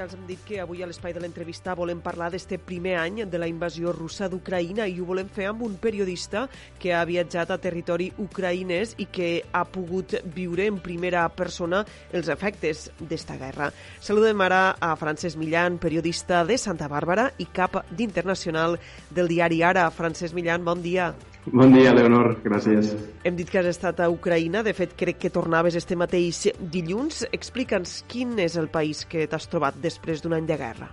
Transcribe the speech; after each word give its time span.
ja 0.00 0.06
els 0.06 0.14
hem 0.16 0.22
dit 0.24 0.40
que 0.48 0.60
avui 0.62 0.80
a 0.80 0.86
l'espai 0.88 1.12
de 1.12 1.20
l'entrevista 1.20 1.74
volem 1.76 1.98
parlar 2.00 2.30
d'este 2.32 2.56
primer 2.56 2.94
any 2.96 3.18
de 3.28 3.38
la 3.40 3.48
invasió 3.50 3.92
russa 3.92 4.30
d'Ucraïna 4.32 4.86
i 4.88 4.96
ho 4.96 5.04
volem 5.04 5.28
fer 5.28 5.50
amb 5.50 5.60
un 5.66 5.74
periodista 5.82 6.46
que 6.80 6.94
ha 6.96 7.02
viatjat 7.04 7.52
a 7.52 7.58
territori 7.60 8.08
ucraïnès 8.22 8.94
i 8.96 9.10
que 9.12 9.28
ha 9.52 9.66
pogut 9.68 10.14
viure 10.24 10.70
en 10.70 10.78
primera 10.80 11.26
persona 11.28 11.82
els 12.16 12.32
efectes 12.32 12.86
d'esta 13.00 13.36
guerra. 13.36 13.68
Saludem 14.00 14.40
ara 14.40 14.62
a 14.80 14.94
Francesc 14.96 15.36
Millan, 15.36 15.76
periodista 15.76 16.46
de 16.48 16.56
Santa 16.56 16.88
Bàrbara 16.88 17.28
i 17.36 17.50
cap 17.52 17.82
d'internacional 17.90 18.78
del 19.10 19.28
diari 19.28 19.60
Ara. 19.60 19.90
Francesc 19.90 20.32
Millan, 20.32 20.64
bon 20.64 20.80
dia. 20.80 21.10
Bon 21.12 21.18
dia, 21.18 21.30
Leonor. 21.52 22.36
Gràcies. 22.44 22.94
Hem 23.24 23.36
dit 23.36 23.50
que 23.50 23.60
has 23.60 23.70
estat 23.70 24.00
a 24.00 24.08
Ucraïna. 24.10 24.62
De 24.62 24.74
fet, 24.76 24.94
crec 24.96 25.18
que 25.18 25.30
tornaves 25.30 25.76
este 25.76 25.96
mateix 25.96 26.46
dilluns. 26.60 27.24
Explica'ns 27.32 28.04
quin 28.08 28.38
és 28.38 28.56
el 28.56 28.68
país 28.68 29.04
que 29.04 29.26
t'has 29.26 29.48
trobat 29.50 29.76
després 29.82 30.22
d'un 30.22 30.34
any 30.36 30.46
de 30.46 30.56
guerra. 30.60 30.90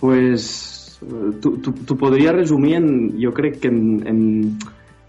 Pues, 0.00 0.96
t'ho 1.40 1.96
podria 1.96 2.32
resumir 2.32 2.74
en, 2.76 2.88
jo 3.20 3.32
crec 3.32 3.60
que 3.62 3.68
en, 3.72 4.02
en, 4.06 4.20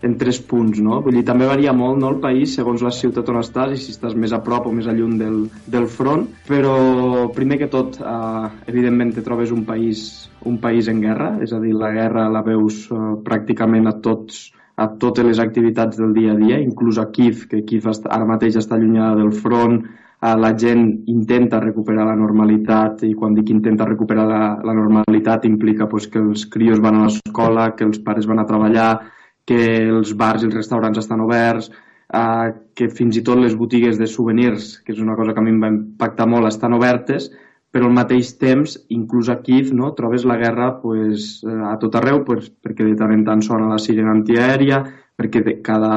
en 0.02 0.18
tres 0.18 0.40
punts, 0.40 0.80
no? 0.84 1.00
Vull 1.04 1.18
dir, 1.20 1.24
també 1.28 1.48
varia 1.50 1.74
molt 1.76 2.00
no, 2.02 2.12
el 2.14 2.20
país 2.24 2.56
segons 2.58 2.84
la 2.86 2.92
ciutat 2.94 3.30
on 3.32 3.40
estàs 3.42 3.74
i 3.74 3.80
si 3.82 3.94
estàs 3.96 4.16
més 4.16 4.34
a 4.36 4.42
prop 4.46 4.68
o 4.70 4.74
més 4.76 4.88
a 4.88 4.96
lluny 4.96 5.18
del, 5.20 5.40
del 5.68 5.88
front, 5.92 6.28
però 6.48 7.28
primer 7.36 7.60
que 7.62 7.72
tot, 7.72 8.00
eh, 8.02 8.46
evidentment 8.70 9.16
te 9.16 9.26
trobes 9.26 9.54
un 9.56 9.66
país, 9.68 10.30
un 10.46 10.60
país 10.64 10.92
en 10.92 11.02
guerra, 11.04 11.34
és 11.44 11.54
a 11.54 11.62
dir, 11.64 11.74
la 11.76 11.92
guerra 11.96 12.28
la 12.32 12.44
veus 12.46 12.86
eh, 12.92 13.02
pràcticament 13.26 13.90
a 13.90 13.98
tots 14.04 14.48
a 14.78 14.88
totes 15.02 15.26
les 15.26 15.40
activitats 15.42 15.98
del 15.98 16.14
dia 16.14 16.34
a 16.34 16.38
dia, 16.38 16.60
inclús 16.62 17.00
a 17.02 17.08
Kiev, 17.12 17.48
que 17.50 17.64
Kiev 17.66 17.88
ara 17.90 18.28
mateix 18.30 18.60
està 18.60 18.76
allunyada 18.78 19.18
del 19.18 19.32
front, 19.34 19.82
la 20.22 20.52
gent 20.58 20.84
intenta 21.14 21.60
recuperar 21.62 22.06
la 22.06 22.16
normalitat 22.18 23.04
i 23.06 23.14
quan 23.14 23.36
dic 23.38 23.50
intenta 23.54 23.86
recuperar 23.86 24.26
la, 24.30 24.42
la 24.66 24.74
normalitat 24.74 25.46
implica 25.46 25.88
pues, 25.90 26.08
que 26.08 26.20
els 26.20 26.46
crios 26.50 26.82
van 26.82 26.98
a 26.98 27.04
l'escola, 27.06 27.72
que 27.78 27.86
els 27.86 28.00
pares 28.06 28.26
van 28.30 28.42
a 28.42 28.46
treballar, 28.50 28.92
que 29.46 29.60
els 29.88 30.14
bars 30.18 30.44
i 30.44 30.50
els 30.50 30.58
restaurants 30.58 30.98
estan 30.98 31.22
oberts, 31.26 31.70
eh, 32.14 32.48
que 32.74 32.90
fins 32.90 33.18
i 33.18 33.24
tot 33.26 33.42
les 33.42 33.56
botigues 33.56 33.98
de 33.98 34.10
souvenirs, 34.10 34.80
que 34.84 34.94
és 34.94 35.02
una 35.02 35.16
cosa 35.16 35.34
que 35.34 35.42
a 35.42 35.46
mi 35.46 35.54
em 35.54 35.62
va 35.62 35.74
impactar 35.74 36.28
molt, 36.30 36.50
estan 36.50 36.74
obertes, 36.78 37.30
però 37.78 37.92
al 37.92 37.94
mateix 37.94 38.32
temps, 38.42 38.72
inclús 38.90 39.28
a 39.30 39.36
Kiev, 39.46 39.68
no, 39.78 39.92
trobes 39.94 40.24
la 40.26 40.40
guerra 40.42 40.72
pues, 40.82 41.44
eh, 41.46 41.60
a 41.70 41.76
tot 41.78 41.94
arreu, 42.00 42.24
pues, 42.26 42.48
perquè 42.50 42.88
de 42.88 42.96
tant 42.98 43.14
en 43.14 43.22
tant 43.28 43.44
sona 43.46 43.68
la 43.70 43.78
sirena 43.78 44.16
antiaèria, 44.18 44.80
perquè 45.14 45.44
de, 45.46 45.54
cada, 45.62 45.92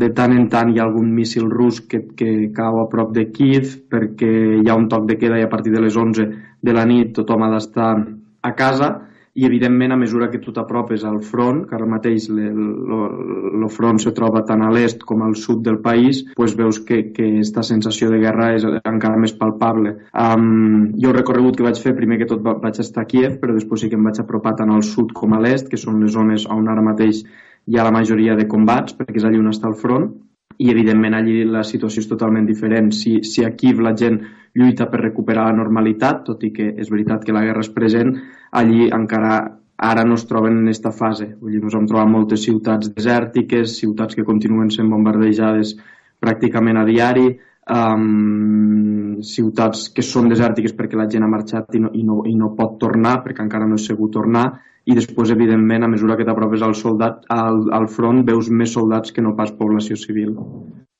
de 0.00 0.08
tant 0.16 0.32
en 0.32 0.46
tant 0.48 0.72
hi 0.72 0.80
ha 0.80 0.86
algun 0.86 1.10
míssil 1.12 1.50
rus 1.52 1.82
que, 1.84 2.06
que 2.16 2.30
cau 2.56 2.80
a 2.80 2.86
prop 2.88 3.12
de 3.12 3.26
Kiev, 3.34 3.74
perquè 3.92 4.30
hi 4.62 4.72
ha 4.72 4.78
un 4.80 4.88
toc 4.88 5.04
de 5.10 5.18
queda 5.20 5.36
i 5.36 5.44
a 5.44 5.52
partir 5.52 5.74
de 5.76 5.84
les 5.84 6.00
11 6.00 6.26
de 6.64 6.72
la 6.72 6.86
nit 6.88 7.12
tothom 7.20 7.44
ha 7.44 7.52
d'estar 7.52 7.92
a 8.40 8.54
casa, 8.56 8.94
i 9.34 9.44
evidentment 9.46 9.92
a 9.92 9.96
mesura 9.96 10.28
que 10.30 10.40
tu 10.42 10.52
t'apropes 10.52 11.04
al 11.06 11.20
front, 11.22 11.62
que 11.68 11.76
ara 11.76 11.86
mateix 11.86 12.26
el 12.30 13.68
front 13.70 14.00
se 14.02 14.12
troba 14.16 14.42
tant 14.46 14.64
a 14.66 14.70
l'est 14.74 15.04
com 15.06 15.22
al 15.22 15.36
sud 15.38 15.62
del 15.66 15.78
país, 15.84 16.24
pues 16.36 16.56
veus 16.58 16.80
que, 16.86 17.02
que 17.14 17.28
sensació 17.44 18.10
de 18.10 18.18
guerra 18.22 18.50
és 18.56 18.64
encara 18.66 19.20
més 19.20 19.34
palpable. 19.36 19.94
Um, 20.14 20.96
jo 20.98 21.12
el 21.12 21.18
recorregut 21.20 21.58
que 21.58 21.66
vaig 21.66 21.78
fer, 21.78 21.94
primer 21.98 22.18
que 22.18 22.28
tot 22.30 22.42
vaig 22.42 22.80
estar 22.82 23.04
a 23.04 23.10
Kiev, 23.10 23.38
però 23.42 23.54
després 23.54 23.84
sí 23.84 23.90
que 23.92 23.98
em 23.98 24.08
vaig 24.08 24.18
apropar 24.22 24.56
tant 24.58 24.72
al 24.74 24.82
sud 24.86 25.14
com 25.14 25.36
a 25.36 25.40
l'est, 25.42 25.70
que 25.70 25.78
són 25.78 26.02
les 26.02 26.16
zones 26.16 26.48
on 26.50 26.66
ara 26.72 26.82
mateix 26.82 27.22
hi 27.70 27.78
ha 27.78 27.86
la 27.86 27.94
majoria 27.94 28.34
de 28.34 28.48
combats, 28.50 28.96
perquè 28.96 29.20
és 29.20 29.28
allà 29.28 29.38
on 29.38 29.52
està 29.52 29.68
el 29.70 29.78
front, 29.78 30.10
i 30.60 30.68
evidentment 30.68 31.16
allí 31.16 31.40
la 31.48 31.62
situació 31.64 32.02
és 32.04 32.08
totalment 32.10 32.46
diferent. 32.48 32.90
Si, 32.92 33.20
si 33.24 33.44
aquí 33.46 33.72
la 33.72 33.94
gent 33.96 34.20
lluita 34.54 34.90
per 34.92 35.00
recuperar 35.00 35.46
la 35.48 35.56
normalitat, 35.56 36.24
tot 36.26 36.44
i 36.44 36.50
que 36.52 36.74
és 36.76 36.90
veritat 36.92 37.24
que 37.24 37.32
la 37.32 37.44
guerra 37.46 37.64
és 37.64 37.72
present, 37.72 38.12
allí 38.52 38.90
encara 38.92 39.38
ara 39.80 40.04
no 40.04 40.18
es 40.20 40.26
troben 40.28 40.58
en 40.58 40.68
aquesta 40.68 40.92
fase. 40.92 41.30
Vull 41.40 41.54
dir, 41.56 41.62
nos 41.64 41.76
hem 41.76 41.86
trobat 41.88 42.10
moltes 42.12 42.44
ciutats 42.44 42.90
desèrtiques, 42.92 43.78
ciutats 43.80 44.18
que 44.18 44.26
continuen 44.28 44.68
sent 44.74 44.90
bombardejades 44.92 45.78
pràcticament 46.20 46.76
a 46.76 46.84
diari, 46.84 47.30
um, 47.70 49.20
ciutats 49.22 49.88
que 49.94 50.02
són 50.02 50.28
desèrtiques 50.32 50.74
perquè 50.76 50.98
la 50.98 51.08
gent 51.10 51.24
ha 51.24 51.30
marxat 51.30 51.78
i 51.78 51.84
no, 51.84 51.92
i 51.94 52.02
no, 52.06 52.22
i 52.26 52.34
no 52.36 52.54
pot 52.58 52.78
tornar 52.82 53.20
perquè 53.24 53.44
encara 53.46 53.68
no 53.68 53.78
és 53.80 53.86
segur 53.90 54.10
tornar 54.12 54.48
i 54.88 54.94
després, 54.96 55.30
evidentment, 55.30 55.84
a 55.84 55.90
mesura 55.92 56.16
que 56.16 56.24
t'apropes 56.24 56.62
al 56.64 56.74
soldat, 56.74 57.26
al, 57.30 57.66
al 57.76 57.86
front, 57.92 58.22
veus 58.26 58.48
més 58.50 58.72
soldats 58.72 59.12
que 59.12 59.22
no 59.22 59.36
pas 59.36 59.52
població 59.52 59.96
civil. 60.00 60.32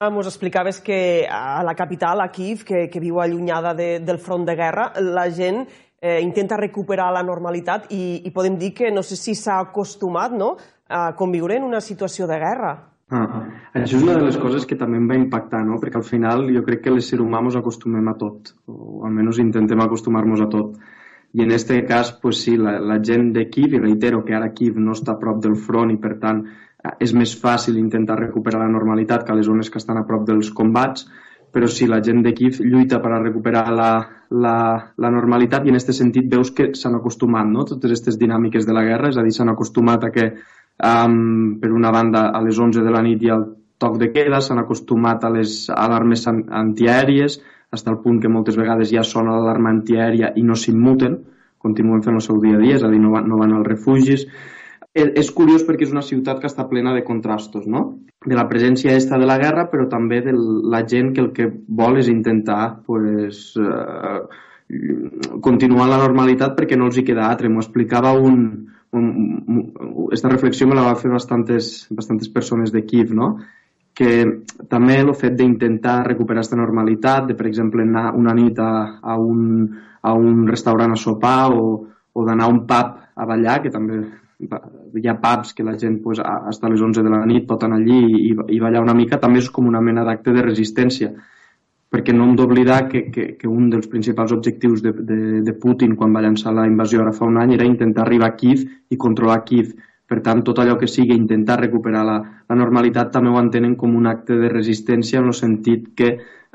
Ens 0.01 0.29
explicaves 0.29 0.81
que 0.85 1.27
a 1.27 1.63
la 1.67 1.75
capital, 1.75 2.21
a 2.21 2.29
Kiev, 2.33 2.65
que, 2.69 2.87
que 2.93 3.01
viu 3.01 3.21
allunyada 3.21 3.73
de, 3.75 3.89
del 4.05 4.21
front 4.21 4.45
de 4.49 4.57
guerra, 4.57 4.91
la 5.01 5.27
gent 5.33 5.65
eh, 5.65 6.21
intenta 6.21 6.61
recuperar 6.61 7.11
la 7.13 7.25
normalitat 7.25 7.89
i, 7.93 8.21
i 8.25 8.33
podem 8.37 8.61
dir 8.61 8.73
que 8.77 8.93
no 8.93 9.03
sé 9.03 9.17
si 9.17 9.35
s'ha 9.35 9.59
acostumat 9.65 10.37
no, 10.37 10.55
a 10.89 11.11
conviure 11.17 11.57
en 11.57 11.67
una 11.67 11.81
situació 11.81 12.29
de 12.29 12.39
guerra. 12.41 12.75
Ah, 13.11 13.43
això 13.75 13.97
és 13.99 14.03
una 14.05 14.15
de 14.15 14.29
les 14.29 14.39
coses 14.39 14.65
que 14.71 14.79
també 14.79 15.01
em 15.01 15.09
va 15.11 15.19
impactar, 15.19 15.65
no? 15.67 15.81
perquè 15.83 15.99
al 15.99 16.07
final 16.07 16.45
jo 16.55 16.63
crec 16.63 16.85
que 16.85 16.93
l'ésser 16.95 17.19
humà 17.19 17.41
ens 17.43 17.59
acostumem 17.59 18.07
a 18.07 18.15
tot, 18.19 18.55
o 18.71 19.03
almenys 19.09 19.41
intentem 19.43 19.83
acostumar-nos 19.83 20.45
a 20.45 20.51
tot 20.53 20.79
i 21.33 21.43
en 21.43 21.53
aquest 21.53 21.71
cas, 21.87 22.13
pues 22.23 22.43
sí, 22.43 22.57
la, 22.57 22.79
la 22.81 22.99
gent 23.03 23.33
de 23.33 23.47
Kiev, 23.51 23.75
i 23.75 23.81
reitero 23.83 24.25
que 24.25 24.35
ara 24.35 24.51
Kiev 24.55 24.79
no 24.83 24.97
està 24.97 25.15
a 25.15 25.21
prop 25.21 25.39
del 25.43 25.55
front 25.55 25.93
i 25.93 25.99
per 26.03 26.17
tant 26.23 26.43
eh, 26.47 26.95
és 27.07 27.15
més 27.15 27.35
fàcil 27.39 27.79
intentar 27.79 28.19
recuperar 28.19 28.65
la 28.65 28.71
normalitat 28.73 29.27
que 29.27 29.37
les 29.39 29.47
zones 29.47 29.71
que 29.71 29.79
estan 29.79 30.01
a 30.01 30.07
prop 30.09 30.27
dels 30.27 30.51
combats, 30.51 31.07
però 31.51 31.67
sí, 31.71 31.87
la 31.91 32.01
gent 32.03 32.25
de 32.27 32.35
Kiev 32.35 32.61
lluita 32.63 32.99
per 33.03 33.13
a 33.15 33.23
recuperar 33.23 33.65
la, 33.75 33.91
la, 34.31 34.57
la 34.99 35.11
normalitat 35.11 35.67
i 35.67 35.71
en 35.71 35.79
aquest 35.79 35.95
sentit 35.99 36.27
veus 36.31 36.51
que 36.55 36.71
s'han 36.79 36.99
acostumat 36.99 37.47
no? 37.47 37.67
totes 37.67 37.91
aquestes 37.91 38.19
dinàmiques 38.19 38.67
de 38.67 38.75
la 38.75 38.87
guerra, 38.87 39.11
és 39.11 39.19
a 39.19 39.27
dir, 39.27 39.35
s'han 39.35 39.55
acostumat 39.55 40.07
a 40.07 40.13
que 40.15 40.33
um, 40.83 41.59
per 41.61 41.73
una 41.73 41.93
banda 41.95 42.29
a 42.35 42.43
les 42.45 42.59
11 42.59 42.85
de 42.85 42.93
la 42.93 43.03
nit 43.05 43.23
hi 43.23 43.31
ha 43.31 43.39
el 43.39 43.47
toc 43.81 43.97
de 44.01 44.11
queda, 44.13 44.43
s'han 44.45 44.61
acostumat 44.61 45.25
a 45.25 45.33
les 45.33 45.65
alarmes 45.73 46.27
antiaèries, 46.29 47.41
fins 47.71 47.87
al 47.87 48.01
punt 48.03 48.19
que 48.21 48.29
moltes 48.29 48.59
vegades 48.59 48.91
ja 48.91 49.05
sona 49.07 49.37
l'alarma 49.37 49.71
antiaèria 49.73 50.33
i 50.37 50.43
no 50.43 50.57
s'immuten, 50.59 51.17
continuen 51.61 52.03
fent 52.03 52.19
el 52.19 52.25
seu 52.25 52.41
dia 52.43 52.59
a 52.59 52.61
dia, 52.61 52.77
és 52.81 52.85
a 52.85 52.91
dir, 52.91 53.01
no 53.01 53.13
van, 53.15 53.29
no 53.29 53.39
van 53.41 53.55
als 53.57 53.69
refugis. 53.69 54.27
És, 54.91 55.11
és 55.23 55.31
curiós 55.31 55.63
perquè 55.67 55.87
és 55.87 55.95
una 55.95 56.03
ciutat 56.03 56.41
que 56.43 56.49
està 56.51 56.67
plena 56.69 56.93
de 56.97 57.05
contrastos, 57.07 57.69
no? 57.71 57.85
De 58.27 58.37
la 58.37 58.49
presència 58.51 58.97
esta 58.99 59.21
de 59.21 59.29
la 59.29 59.39
guerra, 59.39 59.69
però 59.71 59.87
també 59.89 60.19
de 60.25 60.35
la 60.35 60.83
gent 60.89 61.13
que 61.15 61.23
el 61.23 61.31
que 61.37 61.47
vol 61.69 62.01
és 62.01 62.11
intentar 62.11 62.83
pues, 62.89 63.53
eh, 63.61 64.19
continuar 65.45 65.87
la 65.89 66.01
normalitat 66.03 66.57
perquè 66.59 66.77
no 66.77 66.91
els 66.91 66.99
hi 66.99 67.07
queda 67.07 67.29
altre. 67.29 67.49
M'ho 67.49 67.63
explicava 67.63 68.13
un, 68.19 68.43
esta 70.13 70.29
reflexió 70.29 70.67
me 70.67 70.75
la 70.75 70.83
va 70.83 70.99
fer 70.99 71.11
bastantes, 71.11 71.87
bastantes 71.91 72.29
persones 72.29 72.73
de 72.73 72.85
Kiev, 72.85 73.13
no? 73.15 73.37
que 73.95 74.25
també 74.71 74.97
el 75.01 75.13
fet 75.19 75.35
d'intentar 75.37 76.07
recuperar 76.07 76.41
aquesta 76.41 76.57
normalitat, 76.57 77.27
de 77.29 77.37
per 77.37 77.47
exemple 77.51 77.85
anar 77.85 78.15
una 78.17 78.35
nit 78.35 78.59
a, 78.59 78.99
a, 79.03 79.17
un, 79.19 79.67
a 80.03 80.15
un 80.15 80.47
restaurant 80.49 80.95
a 80.95 80.99
sopar 80.99 81.51
o, 81.53 81.65
o 82.13 82.25
d'anar 82.25 82.47
a 82.47 82.53
un 82.55 82.65
pub 82.67 82.95
a 83.15 83.27
ballar, 83.29 83.61
que 83.63 83.73
també 83.75 84.01
hi 84.41 85.09
ha 85.11 85.19
pubs 85.21 85.53
que 85.53 85.67
la 85.67 85.77
gent 85.79 85.99
pues, 86.03 86.23
hasta 86.25 86.71
les 86.73 86.81
11 86.81 87.05
de 87.05 87.13
la 87.13 87.27
nit 87.29 87.47
pot 87.47 87.67
anar 87.67 87.83
allí 87.83 88.01
i, 88.31 88.33
i 88.57 88.63
ballar 88.63 88.83
una 88.87 88.97
mica, 88.97 89.21
també 89.21 89.43
és 89.43 89.51
com 89.53 89.69
una 89.69 89.83
mena 89.85 90.07
d'acte 90.07 90.33
de 90.33 90.47
resistència 90.47 91.13
perquè 91.91 92.15
no 92.15 92.25
hem 92.25 92.35
d'oblidar 92.39 92.85
que, 92.89 93.09
que, 93.11 93.27
que 93.39 93.51
un 93.51 93.69
dels 93.71 93.89
principals 93.91 94.33
objectius 94.33 94.83
de, 94.83 94.93
de, 94.95 95.21
de 95.47 95.55
Putin 95.59 95.97
quan 95.99 96.15
va 96.15 96.23
llançar 96.23 96.55
la 96.55 96.69
invasió 96.71 97.03
ara 97.03 97.15
fa 97.17 97.27
un 97.27 97.41
any 97.43 97.57
era 97.57 97.67
intentar 97.67 98.05
arribar 98.07 98.31
a 98.31 98.37
Kiev 98.39 98.63
i 98.91 98.99
controlar 98.99 99.43
Kiev 99.45 99.75
per 100.11 100.19
tant, 100.27 100.43
tot 100.43 100.59
allò 100.59 100.75
que 100.79 100.89
sigui 100.91 101.15
intentar 101.15 101.61
recuperar 101.61 102.03
la, 102.07 102.17
la 102.51 102.59
normalitat 102.59 103.13
també 103.15 103.31
ho 103.31 103.39
entenen 103.39 103.77
com 103.79 103.93
un 103.95 104.09
acte 104.11 104.39
de 104.41 104.49
resistència 104.51 105.21
en 105.21 105.29
el 105.31 105.37
sentit 105.39 105.93
que, 105.95 106.09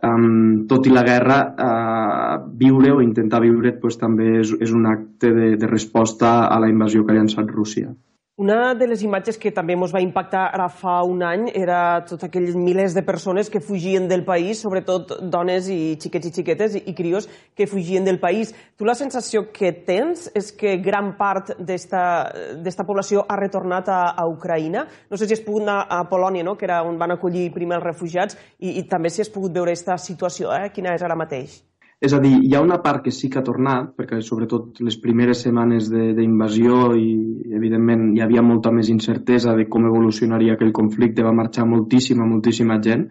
um, 0.03 0.65
tot 0.67 0.89
i 0.89 0.91
la 0.91 1.05
guerra, 1.07 1.37
uh, 1.67 2.33
viure 2.63 2.91
o 2.91 2.99
intentar 3.05 3.39
viure 3.45 3.71
pues, 3.79 3.95
també 4.01 4.41
és, 4.41 4.51
és 4.59 4.75
un 4.75 4.89
acte 4.91 5.31
de, 5.37 5.53
de 5.61 5.71
resposta 5.71 6.35
a 6.49 6.59
la 6.59 6.67
invasió 6.73 7.05
que 7.05 7.15
ha 7.15 7.19
llançat 7.21 7.55
Rússia. 7.55 7.93
Una 8.37 8.73
de 8.75 8.83
les 8.85 8.99
imatges 8.99 9.37
que 9.39 9.47
també 9.55 9.77
ens 9.77 9.93
va 9.95 10.01
impactar 10.03 10.41
ara 10.51 10.65
fa 10.67 10.97
un 11.07 11.21
any 11.23 11.45
era 11.55 12.01
tots 12.03 12.25
aquells 12.27 12.57
milers 12.59 12.91
de 12.91 13.01
persones 13.07 13.47
que 13.47 13.61
fugien 13.63 14.09
del 14.09 14.25
país, 14.27 14.59
sobretot 14.59 15.13
dones 15.31 15.69
i 15.71 15.95
xiquets 16.03 16.27
i 16.27 16.31
xiquetes 16.35 16.75
i 16.75 16.93
crios 16.97 17.29
que 17.55 17.63
fugien 17.65 18.03
del 18.03 18.19
país. 18.19 18.51
Tu 18.75 18.83
la 18.83 18.97
sensació 18.99 19.45
que 19.55 19.71
tens 19.87 20.25
és 20.35 20.51
que 20.51 20.75
gran 20.83 21.13
part 21.15 21.53
d'esta 21.61 22.83
població 22.83 23.23
ha 23.23 23.37
retornat 23.39 23.87
a, 23.87 24.01
a 24.19 24.27
Ucraïna. 24.27 24.83
No 25.07 25.15
sé 25.15 25.29
si 25.29 25.37
has 25.37 25.45
pogut 25.45 25.63
anar 25.63 25.85
a 25.87 26.01
Polònia, 26.11 26.43
no? 26.43 26.57
que 26.59 26.67
era 26.67 26.81
on 26.83 26.99
van 26.99 27.15
acollir 27.15 27.53
primer 27.55 27.79
els 27.79 27.87
refugiats, 27.87 28.35
i, 28.59 28.81
i 28.81 28.83
també 28.83 29.15
si 29.15 29.23
has 29.23 29.31
pogut 29.31 29.55
veure 29.55 29.71
aquesta 29.71 29.95
situació, 29.95 30.51
eh? 30.51 30.73
quina 30.75 30.91
és 30.99 31.07
ara 31.07 31.15
mateix. 31.15 31.61
És 32.03 32.13
a 32.13 32.19
dir, 32.19 32.33
hi 32.43 32.53
ha 32.55 32.61
una 32.61 32.81
part 32.83 33.05
que 33.05 33.11
sí 33.15 33.29
que 33.31 33.39
ha 33.39 33.45
tornat, 33.45 33.93
perquè 33.95 34.19
sobretot 34.21 34.81
les 34.83 34.97
primeres 34.99 35.41
setmanes 35.45 35.87
d'invasió 35.89 36.91
i 36.99 37.07
evidentment 37.55 38.09
hi 38.13 38.21
havia 38.25 38.43
molta 38.43 38.71
més 38.75 38.89
incertesa 38.91 39.55
de 39.55 39.67
com 39.71 39.87
evolucionaria 39.87 40.57
aquell 40.57 40.73
conflicte, 40.75 41.23
va 41.23 41.33
marxar 41.33 41.65
moltíssima, 41.65 42.25
moltíssima 42.25 42.81
gent. 42.81 43.07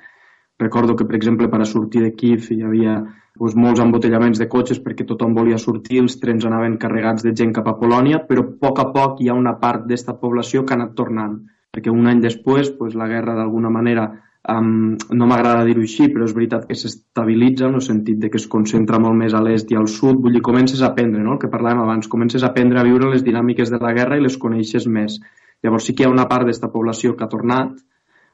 recordo 0.61 0.95
que, 0.95 1.05
per 1.05 1.17
exemple, 1.17 1.49
per 1.51 1.61
a 1.61 1.65
sortir 1.65 2.01
de 2.03 2.13
Kiev 2.15 2.45
hi 2.53 2.63
havia 2.63 2.93
doncs, 3.39 3.57
molts 3.57 3.81
embotellaments 3.83 4.39
de 4.39 4.47
cotxes 4.49 4.79
perquè 4.85 5.05
tothom 5.09 5.35
volia 5.35 5.59
sortir, 5.59 5.99
els 6.03 6.21
trens 6.21 6.45
anaven 6.45 6.77
carregats 6.79 7.25
de 7.25 7.33
gent 7.35 7.53
cap 7.53 7.67
a 7.67 7.75
Polònia, 7.81 8.21
però 8.29 8.45
a 8.45 8.53
poc 8.61 8.79
a 8.79 8.87
poc 8.93 9.21
hi 9.21 9.29
ha 9.29 9.35
una 9.35 9.57
part 9.59 9.89
d'esta 9.89 10.15
població 10.21 10.63
que 10.63 10.75
ha 10.75 10.79
anat 10.79 10.95
tornant, 10.95 11.41
perquè 11.75 11.91
un 11.91 12.07
any 12.07 12.21
després 12.23 12.71
doncs, 12.79 12.95
la 12.95 13.09
guerra 13.09 13.35
d'alguna 13.35 13.71
manera 13.71 14.07
um, 14.49 14.97
no 15.11 15.29
m'agrada 15.31 15.65
dir-ho 15.65 15.85
així, 15.85 16.09
però 16.13 16.27
és 16.29 16.35
veritat 16.37 16.67
que 16.69 16.77
s'estabilitza 16.79 17.69
en 17.69 17.79
el 17.79 17.85
sentit 17.85 18.21
de 18.21 18.31
que 18.31 18.41
es 18.41 18.49
concentra 18.51 19.01
molt 19.01 19.17
més 19.21 19.35
a 19.35 19.43
l'est 19.45 19.71
i 19.73 19.79
al 19.81 19.89
sud, 19.89 20.21
vull 20.21 20.37
dir, 20.37 20.45
comences 20.45 20.83
a 20.83 20.91
aprendre, 20.93 21.23
no? 21.23 21.37
el 21.37 21.41
que 21.43 21.53
parlàvem 21.53 21.85
abans, 21.85 22.11
comences 22.13 22.43
a 22.43 22.53
aprendre 22.53 22.81
a 22.81 22.87
viure 22.87 23.11
les 23.13 23.25
dinàmiques 23.25 23.73
de 23.73 23.81
la 23.83 23.95
guerra 23.97 24.19
i 24.21 24.25
les 24.25 24.39
coneixes 24.41 24.87
més. 24.87 25.19
Llavors 25.65 25.89
sí 25.89 25.95
que 25.95 26.05
hi 26.05 26.09
ha 26.09 26.13
una 26.13 26.29
part 26.29 26.49
d'esta 26.49 26.71
població 26.73 27.17
que 27.17 27.25
ha 27.25 27.33
tornat, 27.33 27.75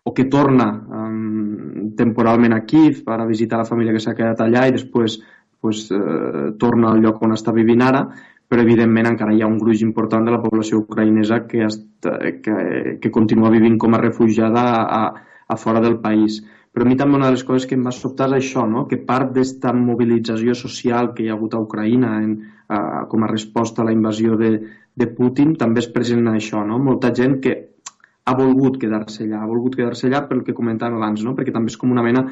o 0.03 0.15
que 0.17 0.25
torna 0.33 0.67
um, 0.73 1.93
temporalment 1.97 2.55
a 2.57 2.65
Kiev 2.65 3.05
per 3.05 3.21
a 3.21 3.29
visitar 3.29 3.61
la 3.61 3.69
família 3.69 3.93
que 3.93 4.01
s'ha 4.01 4.17
quedat 4.17 4.41
allà 4.41 4.67
i 4.67 4.73
després 4.73 5.19
pues, 5.61 5.91
eh, 5.93 6.53
torna 6.59 6.91
al 6.91 7.03
lloc 7.05 7.21
on 7.23 7.35
està 7.37 7.53
vivint 7.53 7.83
ara, 7.85 8.07
però 8.49 8.65
evidentment 8.65 9.11
encara 9.11 9.35
hi 9.37 9.43
ha 9.45 9.51
un 9.51 9.59
gruix 9.61 9.83
important 9.85 10.25
de 10.25 10.33
la 10.33 10.41
població 10.41 10.81
ucraïnesa 10.81 11.45
que, 11.47 11.67
està, 11.69 12.17
que, 12.43 12.55
que 13.03 13.13
continua 13.13 13.53
vivint 13.53 13.77
com 13.79 13.95
a 13.95 14.01
refugiada 14.01 14.65
a, 14.73 15.03
a 15.03 15.30
fora 15.57 15.81
del 15.81 15.99
país. 16.03 16.41
Però 16.71 16.87
a 16.87 16.89
mi 16.89 16.97
també 16.99 17.19
una 17.19 17.31
de 17.31 17.35
les 17.35 17.43
coses 17.47 17.67
que 17.67 17.75
em 17.75 17.83
va 17.87 17.93
sobtar 17.95 18.29
és 18.31 18.37
això, 18.37 18.63
no? 18.71 18.85
que 18.87 19.01
part 19.07 19.33
d'esta 19.35 19.73
mobilització 19.75 20.55
social 20.55 21.11
que 21.15 21.25
hi 21.25 21.31
ha 21.31 21.35
hagut 21.35 21.57
a 21.57 21.63
Ucraïna 21.65 22.13
en, 22.23 22.37
a, 22.69 22.79
com 23.11 23.25
a 23.25 23.31
resposta 23.31 23.83
a 23.83 23.89
la 23.89 23.95
invasió 23.97 24.39
de, 24.39 24.53
de 24.95 25.09
Putin 25.17 25.57
també 25.59 25.83
és 25.83 25.91
present 25.91 26.23
en 26.23 26.37
això. 26.37 26.63
No? 26.67 26.79
Molta 26.79 27.11
gent 27.17 27.41
que 27.43 27.57
ha 28.31 28.37
volgut 28.39 28.79
quedar-se 28.79 29.25
allà, 29.25 29.43
ha 29.43 29.51
volgut 29.51 29.75
quedar-se 29.75 30.07
allà 30.07 30.23
pel 30.29 30.45
que 30.47 30.55
comentàvem 30.55 31.01
abans, 31.01 31.25
no? 31.27 31.35
perquè 31.35 31.55
també 31.57 31.75
és 31.75 31.79
com 31.81 31.91
una 31.91 32.07
mena 32.07 32.29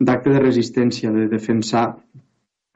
d'acte 0.00 0.32
de 0.32 0.40
resistència, 0.40 1.12
de 1.12 1.28
defensar, 1.28 1.86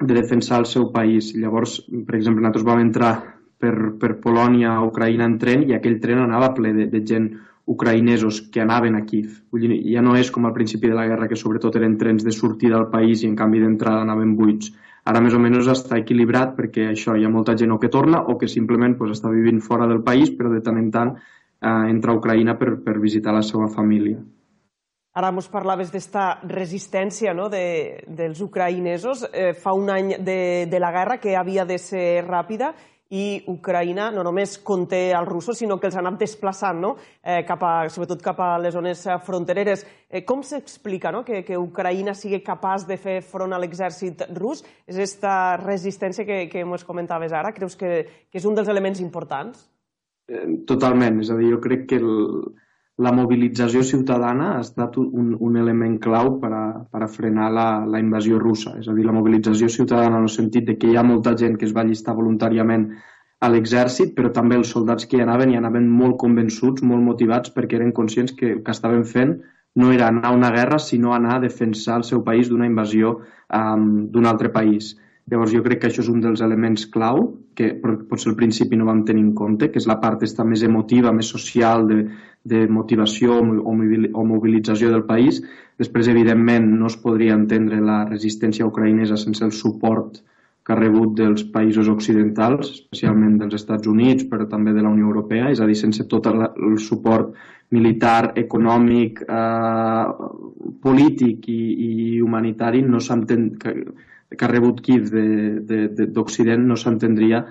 de 0.04 0.14
defensar 0.14 0.60
el 0.60 0.68
seu 0.68 0.90
país. 0.92 1.32
Llavors, 1.34 1.80
per 1.88 2.18
exemple, 2.18 2.44
nosaltres 2.44 2.68
vam 2.68 2.84
entrar 2.84 3.12
per, 3.58 3.74
per 3.98 4.18
Polònia 4.22 4.76
a 4.76 4.86
Ucraïna 4.86 5.26
en 5.26 5.38
tren 5.40 5.64
i 5.66 5.74
aquell 5.76 5.98
tren 6.02 6.22
anava 6.22 6.52
ple 6.54 6.74
de, 6.76 6.86
de 6.92 7.02
gent 7.04 7.32
ucraïnesos 7.68 8.40
que 8.52 8.62
anaven 8.64 8.96
a 8.96 9.04
Kiev. 9.04 9.42
Vull 9.52 9.66
dir, 9.66 9.78
ja 9.92 10.02
no 10.04 10.16
és 10.16 10.30
com 10.32 10.48
al 10.48 10.54
principi 10.56 10.88
de 10.88 10.96
la 10.96 11.06
guerra, 11.06 11.28
que 11.28 11.36
sobretot 11.36 11.76
eren 11.76 11.98
trens 12.00 12.24
de 12.24 12.32
sortida 12.32 12.78
al 12.78 12.88
país 12.90 13.22
i 13.22 13.28
en 13.28 13.36
canvi 13.36 13.60
d'entrada 13.60 14.06
anaven 14.06 14.34
buits. 14.38 14.72
Ara 15.08 15.20
més 15.24 15.36
o 15.36 15.40
menys 15.40 15.68
està 15.72 16.00
equilibrat 16.00 16.56
perquè 16.56 16.90
això 16.90 17.14
hi 17.16 17.24
ha 17.24 17.32
molta 17.32 17.54
gent 17.56 17.72
o 17.72 17.78
que 17.80 17.92
torna 17.92 18.24
o 18.28 18.36
que 18.40 18.48
simplement 18.48 18.96
pues, 18.98 19.14
està 19.16 19.30
vivint 19.32 19.60
fora 19.64 19.86
del 19.88 20.02
país 20.04 20.32
però 20.36 20.50
de 20.52 20.60
tant 20.64 20.80
en 20.80 20.90
tant 20.92 21.14
eh, 21.14 21.84
entra 21.92 22.12
a 22.12 22.18
Ucraïna 22.18 22.58
per, 22.58 22.74
per 22.84 22.98
visitar 23.00 23.32
la 23.36 23.44
seva 23.44 23.68
família. 23.72 24.18
Ara 25.18 25.32
ens 25.34 25.48
parlaves 25.50 25.88
d'esta 25.90 26.26
resistència 26.46 27.32
no? 27.34 27.48
de, 27.50 28.04
dels 28.06 28.40
ucraïnesos. 28.44 29.24
Eh, 29.32 29.52
fa 29.56 29.72
un 29.74 29.88
any 29.90 30.12
de, 30.20 30.68
de 30.70 30.80
la 30.80 30.92
guerra 30.94 31.18
que 31.18 31.34
havia 31.36 31.64
de 31.66 31.78
ser 31.82 32.22
ràpida 32.26 32.74
i 33.10 33.42
Ucraïna 33.48 34.10
no 34.12 34.22
només 34.26 34.58
conté 34.60 35.08
els 35.16 35.28
russos, 35.28 35.56
sinó 35.58 35.78
que 35.80 35.88
els 35.88 35.96
ha 35.96 36.02
anat 36.02 36.18
desplaçant, 36.20 36.80
no? 36.80 36.94
eh, 37.22 37.40
cap 37.48 37.62
a, 37.64 37.72
sobretot 37.92 38.20
cap 38.24 38.40
a 38.44 38.50
les 38.60 38.74
zones 38.76 39.06
frontereres. 39.24 39.86
Eh, 40.10 40.24
com 40.28 40.42
s'explica 40.44 41.12
no? 41.14 41.24
que, 41.24 41.40
que 41.46 41.56
Ucraïna 41.56 42.14
sigui 42.14 42.42
capaç 42.44 42.84
de 42.88 42.98
fer 43.00 43.18
front 43.24 43.56
a 43.56 43.62
l'exèrcit 43.62 44.26
rus? 44.36 44.62
És 44.86 44.96
aquesta 44.96 45.56
resistència 45.62 46.28
que, 46.28 46.44
que 46.52 46.64
ens 46.66 46.84
comentaves 46.84 47.32
ara? 47.32 47.54
Creus 47.56 47.76
que, 47.80 48.04
que 48.28 48.40
és 48.40 48.48
un 48.48 48.58
dels 48.58 48.68
elements 48.68 49.00
importants? 49.00 49.68
Totalment, 50.68 51.22
és 51.24 51.30
a 51.32 51.38
dir, 51.38 51.54
jo 51.54 51.62
crec 51.64 51.86
que 51.88 51.96
el, 52.02 52.10
la 52.98 53.12
mobilització 53.14 53.84
ciutadana 53.86 54.48
ha 54.56 54.62
estat 54.64 54.96
un, 54.98 55.30
un 55.38 55.58
element 55.60 55.98
clau 56.02 56.32
per 56.42 56.50
a, 56.50 56.62
per 56.90 57.04
a 57.04 57.10
frenar 57.10 57.50
la, 57.54 57.66
la 57.86 58.00
invasió 58.02 58.40
russa. 58.42 58.74
És 58.80 58.88
a 58.90 58.94
dir, 58.96 59.04
la 59.06 59.14
mobilització 59.14 59.68
ciutadana 59.70 60.18
en 60.18 60.26
el 60.26 60.32
sentit 60.34 60.66
de 60.66 60.74
que 60.78 60.90
hi 60.90 60.98
ha 60.98 61.06
molta 61.06 61.36
gent 61.38 61.54
que 61.60 61.68
es 61.68 61.74
va 61.76 61.86
llistar 61.86 62.16
voluntàriament 62.18 62.88
a 63.38 63.50
l'exèrcit, 63.52 64.16
però 64.16 64.32
també 64.34 64.58
els 64.58 64.72
soldats 64.74 65.06
que 65.06 65.18
hi 65.18 65.22
anaven 65.22 65.52
hi 65.52 65.60
anaven 65.60 65.86
molt 66.00 66.18
convençuts, 66.18 66.82
molt 66.82 67.06
motivats, 67.06 67.54
perquè 67.54 67.78
eren 67.78 67.94
conscients 67.94 68.34
que 68.34 68.50
el 68.56 68.62
que 68.66 68.74
estaven 68.74 69.06
fent 69.06 69.36
no 69.78 69.92
era 69.94 70.08
anar 70.10 70.32
a 70.32 70.34
una 70.34 70.50
guerra, 70.50 70.80
sinó 70.82 71.14
anar 71.14 71.36
a 71.36 71.44
defensar 71.46 72.00
el 72.00 72.06
seu 72.08 72.24
país 72.26 72.50
d'una 72.50 72.66
invasió 72.66 73.20
um, 73.54 74.08
d'un 74.10 74.26
altre 74.26 74.50
país. 74.50 74.96
Llavors 75.30 75.54
jo 75.54 75.62
crec 75.62 75.84
que 75.84 75.92
això 75.92 76.02
és 76.02 76.10
un 76.10 76.24
dels 76.24 76.42
elements 76.42 76.88
clau 76.90 77.28
que 77.58 77.72
potser 77.82 78.30
al 78.30 78.36
principi 78.38 78.78
no 78.78 78.86
vam 78.86 79.02
tenir 79.06 79.24
en 79.24 79.34
compte, 79.34 79.66
que 79.72 79.80
és 79.82 79.88
la 79.90 79.98
part 79.98 80.22
esta 80.22 80.44
més 80.46 80.62
emotiva, 80.62 81.10
més 81.14 81.30
social 81.34 81.88
de, 81.88 81.98
de 82.46 82.60
motivació 82.70 83.40
o 83.42 84.24
mobilització 84.28 84.92
del 84.92 85.02
país. 85.08 85.40
Després, 85.78 86.10
evidentment, 86.12 86.68
no 86.78 86.86
es 86.86 86.96
podria 87.02 87.34
entendre 87.34 87.80
la 87.82 88.04
resistència 88.06 88.66
ucraïnesa 88.68 89.18
sense 89.18 89.42
el 89.46 89.54
suport 89.54 90.20
que 90.68 90.74
ha 90.74 90.78
rebut 90.78 91.14
dels 91.16 91.46
països 91.48 91.88
occidentals, 91.88 92.70
especialment 92.76 93.38
dels 93.40 93.56
Estats 93.56 93.88
Units, 93.88 94.26
però 94.30 94.44
també 94.46 94.74
de 94.76 94.84
la 94.84 94.92
Unió 94.92 95.08
Europea, 95.08 95.48
és 95.50 95.62
a 95.64 95.66
dir, 95.66 95.78
sense 95.80 96.04
tot 96.12 96.28
el, 96.28 96.44
suport 96.84 97.32
militar, 97.74 98.34
econòmic, 98.36 99.24
eh, 99.24 100.28
polític 100.84 101.48
i, 101.48 101.62
i 101.88 102.20
humanitari 102.20 102.84
no 102.84 103.00
s'entén 103.00 103.48
que 104.36 104.44
ha 104.44 104.50
rebut 104.50 104.82
Kiev 104.84 105.08
d'Occident 106.14 106.66
no 106.68 106.76
s'entendria 106.76 107.44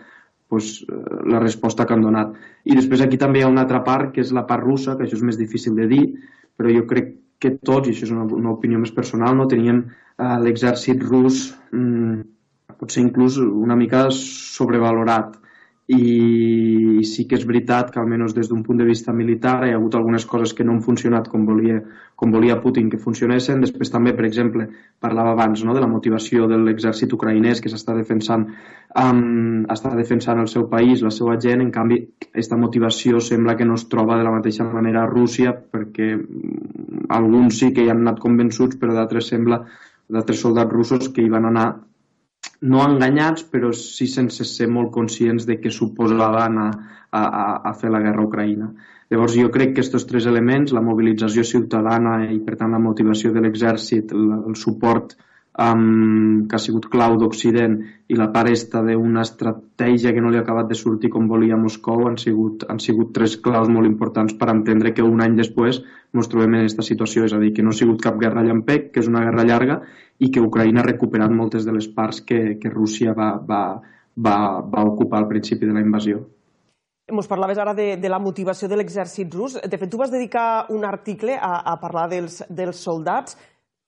pues, 0.47 0.85
eh, 0.88 1.00
la 1.25 1.39
resposta 1.39 1.85
que 1.85 1.95
han 1.95 2.06
donat. 2.06 2.35
I 2.65 2.77
després 2.77 3.03
aquí 3.03 3.19
també 3.19 3.41
hi 3.41 3.47
ha 3.47 3.51
una 3.51 3.65
altra 3.65 3.83
part, 3.83 4.13
que 4.15 4.24
és 4.24 4.33
la 4.35 4.45
part 4.47 4.63
russa, 4.63 4.95
que 4.95 5.07
això 5.07 5.18
és 5.18 5.25
més 5.25 5.39
difícil 5.39 5.75
de 5.75 5.88
dir, 5.89 6.03
però 6.57 6.71
jo 6.74 6.85
crec 6.89 7.15
que 7.39 7.57
tots, 7.57 7.89
i 7.89 7.94
això 7.94 8.07
és 8.07 8.13
una, 8.15 8.25
una 8.38 8.53
opinió 8.53 8.79
més 8.81 8.94
personal, 8.94 9.35
no 9.35 9.50
tenien 9.50 9.83
eh, 9.88 10.38
l'exèrcit 10.45 11.03
rus 11.03 11.51
mm, 11.71 12.21
potser 12.77 13.03
inclús 13.03 13.38
una 13.41 13.75
mica 13.75 14.07
sobrevalorat 14.13 15.35
i 15.88 17.00
sí 17.07 17.24
que 17.28 17.38
és 17.38 17.45
veritat 17.48 17.94
que 17.94 18.00
almenys 18.01 18.34
des 18.36 18.50
d'un 18.51 18.60
punt 18.63 18.80
de 18.81 18.86
vista 18.86 19.13
militar 19.16 19.62
hi 19.63 19.72
ha 19.72 19.78
hagut 19.78 19.95
algunes 19.95 20.25
coses 20.28 20.51
que 20.54 20.66
no 20.68 20.74
han 20.74 20.81
funcionat 20.84 21.30
com 21.31 21.45
volia, 21.48 21.78
com 22.16 22.34
volia 22.34 22.57
Putin 22.60 22.89
que 22.92 23.00
funcionessin. 23.00 23.62
Després 23.63 23.94
també, 23.94 24.12
per 24.18 24.25
exemple, 24.28 24.68
parlava 25.00 25.31
abans 25.31 25.63
no, 25.63 25.74
de 25.74 25.80
la 25.80 25.88
motivació 25.88 26.50
de 26.51 26.60
l'exèrcit 26.60 27.16
ucraïnès 27.16 27.63
que 27.63 27.72
s'està 27.72 27.95
defensant, 27.95 28.44
um, 29.00 29.63
està 29.72 29.95
defensant 29.95 30.44
el 30.44 30.51
seu 30.51 30.67
país, 30.67 31.06
la 31.08 31.13
seva 31.15 31.39
gent. 31.39 31.63
En 31.63 31.72
canvi, 31.72 32.01
aquesta 32.27 32.60
motivació 32.60 33.24
sembla 33.24 33.56
que 33.56 33.65
no 33.65 33.79
es 33.79 33.88
troba 33.88 34.20
de 34.20 34.27
la 34.27 34.36
mateixa 34.36 34.67
manera 34.67 35.06
a 35.06 35.12
Rússia 35.13 35.56
perquè 35.56 36.13
mm, 36.17 37.08
alguns 37.15 37.63
sí 37.63 37.72
que 37.72 37.88
hi 37.88 37.94
han 37.94 38.03
anat 38.03 38.20
convençuts, 38.20 38.75
però 38.75 38.91
d'altres 38.98 39.32
sembla 39.32 39.63
d'altres 40.12 40.39
soldats 40.44 40.72
russos 40.72 41.10
que 41.15 41.24
hi 41.24 41.32
van 41.32 41.48
anar 41.48 41.70
no 42.61 42.83
enganyats, 42.83 43.45
però 43.51 43.71
sí 43.75 44.07
sense 44.09 44.45
ser 44.45 44.67
molt 44.67 44.91
conscients 44.93 45.45
de 45.45 45.59
què 45.61 45.71
suposava 45.71 46.45
anar 46.45 46.69
a, 47.11 47.21
a, 47.21 47.45
a 47.69 47.73
fer 47.77 47.91
la 47.93 48.01
guerra 48.01 48.23
a 48.23 48.27
Ucraïna. 48.27 48.71
Llavors 49.11 49.37
jo 49.39 49.51
crec 49.53 49.75
que 49.75 49.85
aquests 49.85 50.07
tres 50.09 50.25
elements, 50.27 50.73
la 50.75 50.83
mobilització 50.83 51.45
ciutadana 51.47 52.19
i 52.33 52.39
per 52.43 52.57
tant 52.59 52.73
la 52.75 52.81
motivació 52.83 53.31
de 53.31 53.43
l'exèrcit, 53.45 54.11
el, 54.11 54.25
el 54.51 54.57
suport 54.59 55.15
um, 55.57 56.47
que 56.47 56.55
ha 56.55 56.61
sigut 56.61 56.87
clau 56.91 57.17
d'Occident 57.17 57.77
i 58.07 58.17
la 58.17 58.29
part 58.33 58.51
esta 58.53 58.83
d'una 58.85 59.23
estratègia 59.25 60.13
que 60.13 60.21
no 60.21 60.29
li 60.31 60.39
ha 60.39 60.43
acabat 60.45 60.69
de 60.69 60.77
sortir 60.77 61.09
com 61.13 61.27
volia 61.27 61.57
Moscou 61.57 62.05
han 62.07 62.17
sigut, 62.21 62.63
han 62.69 62.79
sigut 62.79 63.11
tres 63.15 63.37
claus 63.41 63.69
molt 63.73 63.89
importants 63.89 64.37
per 64.37 64.51
entendre 64.53 64.93
que 64.93 65.05
un 65.05 65.21
any 65.25 65.35
després 65.39 65.81
ens 66.13 66.29
trobem 66.31 66.55
en 66.55 66.63
aquesta 66.63 66.85
situació, 66.85 67.25
és 67.27 67.33
a 67.35 67.41
dir, 67.41 67.51
que 67.53 67.65
no 67.65 67.73
ha 67.73 67.77
sigut 67.77 68.01
cap 68.01 68.15
guerra 68.21 68.45
llampec, 68.45 68.91
que 68.93 69.03
és 69.03 69.09
una 69.11 69.25
guerra 69.25 69.45
llarga 69.45 69.81
i 70.23 70.31
que 70.31 70.41
Ucraïna 70.41 70.81
ha 70.81 70.87
recuperat 70.87 71.33
moltes 71.33 71.65
de 71.65 71.75
les 71.75 71.89
parts 71.93 72.21
que, 72.25 72.55
que 72.61 72.71
Rússia 72.71 73.13
va, 73.17 73.35
va, 73.41 73.61
va, 74.15 74.37
va 74.61 74.87
ocupar 74.87 75.21
al 75.21 75.29
principi 75.29 75.67
de 75.67 75.75
la 75.75 75.83
invasió. 75.83 76.23
Ens 77.07 77.27
parlaves 77.27 77.59
ara 77.59 77.73
de, 77.73 77.95
de 77.95 78.09
la 78.11 78.19
motivació 78.19 78.67
de 78.67 78.75
l'exèrcit 78.75 79.31
rus. 79.31 79.55
De 79.63 79.77
fet, 79.79 79.87
tu 79.91 79.99
vas 79.99 80.11
dedicar 80.11 80.67
un 80.75 80.83
article 80.83 81.37
a, 81.39 81.61
a 81.71 81.77
parlar 81.79 82.09
dels, 82.11 82.41
dels 82.49 82.81
soldats, 82.83 83.37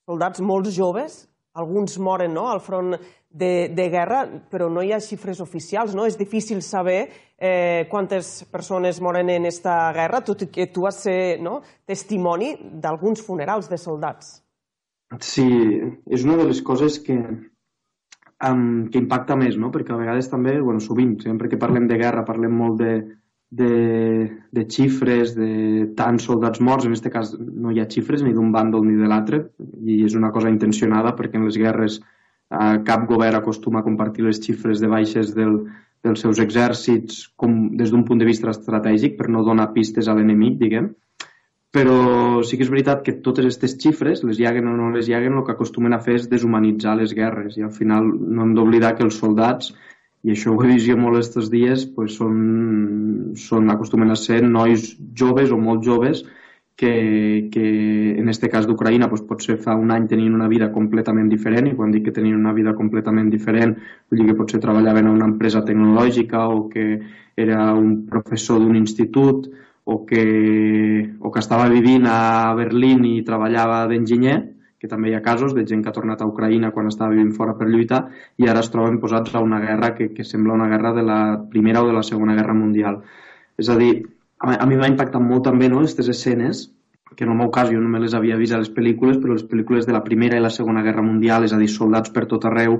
soldats 0.07 0.39
molt 0.39 0.69
joves, 0.71 1.25
alguns 1.53 1.97
moren 1.99 2.33
no? 2.33 2.49
al 2.49 2.61
front 2.61 2.95
de, 3.29 3.69
de 3.73 3.89
guerra, 3.89 4.23
però 4.49 4.69
no 4.69 4.81
hi 4.81 4.91
ha 4.93 4.99
xifres 5.01 5.39
oficials, 5.41 5.93
no? 5.95 6.05
És 6.09 6.17
difícil 6.17 6.61
saber 6.65 6.99
eh, 7.37 7.85
quantes 7.89 8.43
persones 8.51 8.99
moren 9.01 9.29
en 9.29 9.45
aquesta 9.45 9.91
guerra, 9.93 10.23
tot 10.25 10.45
i 10.45 10.49
que 10.53 10.67
tu 10.73 10.87
vas 10.87 10.97
ser 11.05 11.39
no? 11.41 11.59
testimoni 11.85 12.55
d'alguns 12.81 13.21
funerals 13.25 13.69
de 13.69 13.77
soldats. 13.77 14.39
Sí, 15.25 15.47
és 16.09 16.25
una 16.25 16.37
de 16.37 16.49
les 16.49 16.61
coses 16.61 16.99
que, 17.01 17.17
um, 18.45 18.89
que 18.89 19.01
impacta 19.01 19.37
més, 19.37 19.57
no? 19.57 19.71
perquè 19.73 19.93
a 19.93 20.01
vegades 20.01 20.29
també, 20.29 20.59
bueno, 20.61 20.81
sovint, 20.81 21.17
sempre 21.21 21.49
que 21.49 21.61
parlem 21.61 21.87
de 21.89 21.97
guerra, 22.01 22.25
parlem 22.25 22.53
molt 22.53 22.81
de, 22.81 22.93
de, 23.49 24.29
de 24.51 24.65
xifres, 24.69 25.33
de 25.35 25.89
tants 25.97 26.27
soldats 26.29 26.61
morts, 26.61 26.85
en 26.85 26.93
aquest 26.93 27.09
cas 27.13 27.33
no 27.39 27.73
hi 27.73 27.81
ha 27.81 27.89
xifres 27.89 28.21
ni 28.23 28.33
d'un 28.35 28.51
bàndol 28.53 28.85
ni 28.85 28.95
de 28.99 29.09
l'altre, 29.09 29.41
i 29.81 30.03
és 30.05 30.15
una 30.15 30.31
cosa 30.31 30.51
intencionada 30.53 31.15
perquè 31.17 31.39
en 31.39 31.47
les 31.49 31.57
guerres 31.57 31.99
uh, 31.99 32.77
cap 32.85 33.07
govern 33.09 33.39
acostuma 33.39 33.81
a 33.81 33.87
compartir 33.87 34.27
les 34.27 34.41
xifres 34.43 34.83
de 34.83 34.91
baixes 34.91 35.33
del, 35.33 35.63
dels 36.05 36.21
seus 36.21 36.39
exèrcits 36.39 37.25
com, 37.35 37.75
des 37.77 37.91
d'un 37.91 38.05
punt 38.05 38.21
de 38.21 38.29
vista 38.29 38.53
estratègic 38.53 39.17
per 39.17 39.29
no 39.33 39.43
donar 39.43 39.71
pistes 39.73 40.07
a 40.07 40.15
l'enemic, 40.15 40.59
diguem, 40.61 40.93
però 41.73 42.41
sí 42.45 42.57
que 42.57 42.65
és 42.65 42.71
veritat 42.71 43.03
que 43.05 43.19
totes 43.25 43.45
aquestes 43.45 43.75
xifres, 43.81 44.23
les 44.25 44.39
llaguen 44.41 44.69
o 44.69 44.77
no 44.77 44.89
les 44.93 45.09
llaguen, 45.09 45.37
el 45.37 45.45
que 45.45 45.53
acostumen 45.53 45.93
a 45.93 46.01
fer 46.01 46.15
és 46.17 46.29
deshumanitzar 46.29 46.95
les 46.97 47.13
guerres 47.17 47.57
i 47.57 47.65
al 47.65 47.73
final 47.73 48.09
no 48.09 48.45
hem 48.45 48.55
d'oblidar 48.57 48.95
que 48.97 49.05
els 49.05 49.19
soldats, 49.21 49.73
i 50.23 50.33
això 50.33 50.51
ho 50.51 50.63
he 50.63 50.73
vist 50.73 50.87
jo 50.87 50.97
molt 50.99 51.19
aquests 51.19 51.47
dies, 51.51 51.85
pues 51.95 52.17
són, 52.19 52.35
són, 53.39 53.69
acostumen 53.71 54.11
a 54.11 54.17
ser 54.19 54.41
nois 54.43 54.91
joves 55.15 55.53
o 55.55 55.59
molt 55.61 55.85
joves 55.85 56.25
que, 56.79 57.49
que 57.51 57.63
en 58.19 58.29
este 58.31 58.49
cas 58.51 58.67
d'Ucraïna 58.67 59.07
doncs 59.11 59.23
potser 59.27 59.57
fa 59.63 59.75
un 59.75 59.91
any 59.91 60.07
tenien 60.11 60.35
una 60.35 60.47
vida 60.51 60.69
completament 60.75 61.27
diferent 61.31 61.67
i 61.67 61.73
quan 61.75 61.91
dic 61.91 62.05
que 62.07 62.15
tenien 62.15 62.39
una 62.39 62.53
vida 62.55 62.75
completament 62.75 63.31
diferent 63.31 63.73
vull 63.79 64.21
dir 64.21 64.27
que 64.29 64.37
potser 64.37 64.61
treballaven 64.63 65.07
a 65.07 65.15
una 65.15 65.27
empresa 65.27 65.63
tecnològica 65.67 66.45
o 66.47 66.69
que 66.71 66.85
era 67.35 67.73
un 67.75 68.05
professor 68.07 68.59
d'un 68.63 68.79
institut 68.79 69.49
o 69.91 70.05
que, 70.05 70.23
o 71.19 71.31
que 71.31 71.43
estava 71.43 71.67
vivint 71.71 72.07
a 72.07 72.53
Berlín 72.55 73.03
i 73.07 73.19
treballava 73.27 73.85
d'enginyer 73.91 74.39
que 74.79 74.87
també 74.87 75.11
hi 75.11 75.15
ha 75.17 75.23
casos 75.25 75.53
de 75.55 75.65
gent 75.67 75.83
que 75.83 75.91
ha 75.91 75.95
tornat 75.95 76.21
a 76.21 76.27
Ucraïna 76.29 76.71
quan 76.71 76.87
estava 76.87 77.11
vivint 77.11 77.33
fora 77.35 77.55
per 77.59 77.67
lluitar 77.67 78.05
i 78.39 78.47
ara 78.47 78.63
es 78.63 78.71
troben 78.71 78.99
posats 79.03 79.35
a 79.35 79.43
una 79.43 79.59
guerra 79.59 79.93
que, 79.95 80.09
que 80.15 80.23
sembla 80.23 80.55
una 80.55 80.69
guerra 80.71 80.93
de 80.95 81.03
la 81.03 81.19
Primera 81.51 81.83
o 81.83 81.87
de 81.87 81.95
la 81.97 82.03
Segona 82.03 82.35
Guerra 82.37 82.55
Mundial. 82.55 83.01
És 83.59 83.69
a 83.69 83.75
dir, 83.79 83.93
a 84.39 84.65
mi 84.65 84.79
m'ha 84.79 84.87
impactat 84.87 85.21
molt 85.21 85.43
també 85.49 85.67
no, 85.67 85.83
aquestes 85.83 86.07
escenes 86.15 86.69
que 87.15 87.25
en 87.25 87.31
el 87.33 87.37
meu 87.37 87.49
cas 87.51 87.69
jo 87.71 87.79
només 87.81 88.03
les 88.05 88.13
havia 88.15 88.37
vist 88.39 88.53
a 88.55 88.59
les 88.61 88.69
pel·lícules, 88.71 89.17
però 89.19 89.33
les 89.35 89.45
pel·lícules 89.51 89.87
de 89.87 89.95
la 89.95 90.03
Primera 90.05 90.37
i 90.37 90.43
la 90.43 90.51
Segona 90.53 90.83
Guerra 90.85 91.03
Mundial, 91.03 91.43
és 91.43 91.53
a 91.53 91.59
dir, 91.59 91.67
soldats 91.73 92.13
per 92.15 92.27
tot 92.31 92.45
arreu, 92.47 92.79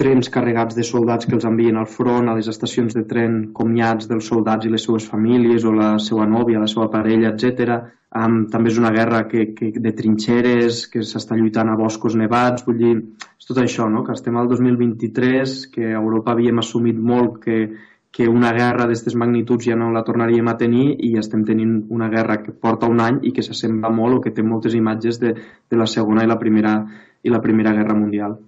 trens 0.00 0.30
carregats 0.32 0.76
de 0.78 0.84
soldats 0.86 1.28
que 1.28 1.36
els 1.36 1.46
envien 1.48 1.76
al 1.76 1.88
front, 1.88 2.30
a 2.30 2.36
les 2.38 2.48
estacions 2.48 2.96
de 2.96 3.04
tren, 3.08 3.40
comiats 3.56 4.08
dels 4.08 4.28
soldats 4.32 4.66
i 4.66 4.72
les 4.72 4.86
seues 4.86 5.06
famílies, 5.12 5.66
o 5.68 5.74
la 5.76 5.90
seva 6.00 6.26
nòvia, 6.28 6.62
la 6.62 6.70
seva 6.72 6.88
parella, 6.92 7.34
etc. 7.34 7.76
Um, 8.16 8.40
també 8.52 8.72
és 8.72 8.80
una 8.80 8.94
guerra 8.94 9.26
que, 9.28 9.50
que, 9.56 9.70
de 9.76 9.92
trinxeres, 9.98 10.86
que 10.92 11.04
s'està 11.06 11.36
lluitant 11.38 11.68
a 11.70 11.76
boscos 11.78 12.16
nevats, 12.18 12.64
vull 12.66 12.80
dir, 12.80 12.96
és 13.36 13.50
tot 13.50 13.60
això, 13.62 13.90
no? 13.92 14.02
que 14.06 14.16
estem 14.16 14.40
al 14.40 14.48
2023, 14.50 15.60
que 15.76 15.92
a 15.92 16.00
Europa 16.00 16.34
havíem 16.34 16.64
assumit 16.64 16.98
molt 17.12 17.38
que 17.44 17.60
que 18.10 18.26
una 18.26 18.50
guerra 18.50 18.88
d'aquestes 18.88 19.14
magnituds 19.14 19.68
ja 19.68 19.76
no 19.78 19.92
la 19.94 20.02
tornaríem 20.02 20.48
a 20.50 20.56
tenir 20.58 20.96
i 21.06 21.12
estem 21.20 21.44
tenint 21.46 21.76
una 21.94 22.08
guerra 22.10 22.40
que 22.42 22.50
porta 22.50 22.90
un 22.90 22.98
any 23.04 23.20
i 23.30 23.34
que 23.36 23.44
s'assembla 23.46 23.92
molt 23.94 24.18
o 24.18 24.20
que 24.24 24.34
té 24.34 24.42
moltes 24.42 24.74
imatges 24.74 25.22
de, 25.22 25.34
de 25.70 25.78
la 25.78 25.86
Segona 25.86 26.26
i 26.26 26.30
la 26.30 26.40
Primera, 26.40 26.74
i 27.22 27.30
la 27.30 27.40
primera 27.44 27.76
Guerra 27.76 27.94
Mundial. 27.94 28.40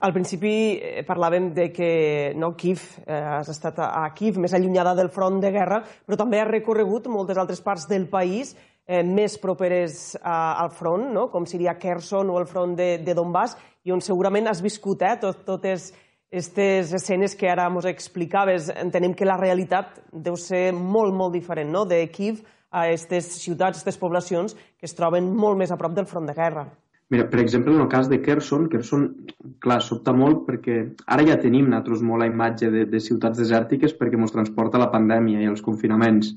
Al 0.00 0.12
principi 0.12 0.76
eh, 0.76 1.02
parlàvem 1.08 1.50
de 1.56 1.70
que 1.72 1.90
no, 2.36 2.52
Kiev, 2.58 2.82
eh, 3.06 3.16
has 3.16 3.48
estat 3.48 3.78
a 3.80 4.04
Kiev, 4.14 4.36
més 4.42 4.52
allunyada 4.52 4.92
del 4.98 5.08
front 5.08 5.40
de 5.40 5.50
guerra, 5.54 5.80
però 6.04 6.18
també 6.20 6.40
has 6.40 6.50
recorregut 6.50 7.08
moltes 7.08 7.38
altres 7.40 7.62
parts 7.64 7.86
del 7.88 8.04
país 8.12 8.52
eh, 8.86 9.02
més 9.02 9.38
properes 9.40 10.16
a, 10.22 10.60
al 10.62 10.70
front, 10.76 11.08
no? 11.14 11.28
com 11.32 11.46
seria 11.48 11.78
Kherson 11.80 12.28
o 12.30 12.38
el 12.40 12.48
front 12.50 12.76
de, 12.76 12.96
de 13.00 13.14
Donbass, 13.16 13.56
i 13.86 13.94
on 13.94 14.04
segurament 14.04 14.50
has 14.50 14.60
viscut 14.64 15.02
eh, 15.06 15.16
tot, 15.22 15.44
totes 15.48 15.92
aquestes 16.26 16.92
escenes 16.98 17.36
que 17.38 17.48
ara 17.48 17.68
ens 17.70 17.88
explicaves, 17.88 18.68
entenem 18.76 19.14
que 19.16 19.28
la 19.28 19.38
realitat 19.40 20.02
deu 20.12 20.36
ser 20.36 20.72
molt, 20.76 21.14
molt 21.14 21.32
diferent 21.32 21.72
no? 21.72 21.86
de 21.88 22.02
Kiev 22.12 22.42
a 22.68 22.84
aquestes 22.84 23.38
ciutats, 23.40 23.80
aquestes 23.80 23.96
poblacions 24.02 24.56
que 24.76 24.84
es 24.90 24.96
troben 24.98 25.32
molt 25.32 25.56
més 25.56 25.72
a 25.72 25.78
prop 25.80 25.94
del 25.96 26.10
front 26.10 26.28
de 26.28 26.36
guerra. 26.36 26.66
Mira, 27.10 27.28
per 27.30 27.38
exemple, 27.38 27.72
en 27.72 27.80
el 27.80 27.88
cas 27.88 28.08
de 28.10 28.18
Kherson, 28.22 28.66
Kherson, 28.68 29.04
clar, 29.62 29.78
sobta 29.82 30.12
molt 30.12 30.42
perquè 30.48 30.80
ara 31.06 31.26
ja 31.28 31.36
tenim 31.38 31.68
nosaltres 31.70 32.02
molt 32.02 32.24
la 32.24 32.26
imatge 32.26 32.70
de, 32.72 32.82
de 32.90 33.00
ciutats 33.04 33.38
desèrtiques 33.38 33.94
perquè 33.94 34.18
ens 34.18 34.34
transporta 34.34 34.80
la 34.82 34.90
pandèmia 34.90 35.44
i 35.44 35.46
els 35.52 35.62
confinaments. 35.62 36.32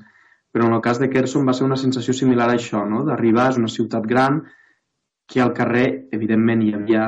Però 0.54 0.66
en 0.66 0.76
el 0.76 0.82
cas 0.84 1.02
de 1.02 1.10
Kherson 1.10 1.46
va 1.46 1.54
ser 1.58 1.66
una 1.66 1.78
sensació 1.78 2.14
similar 2.14 2.48
a 2.50 2.56
això, 2.58 2.84
no? 2.86 3.02
d'arribar, 3.06 3.48
és 3.50 3.58
una 3.58 3.70
ciutat 3.70 4.06
gran, 4.06 4.40
que 5.30 5.40
al 5.42 5.52
carrer, 5.54 5.86
evidentment, 6.10 6.62
hi 6.66 6.72
havia, 6.74 7.04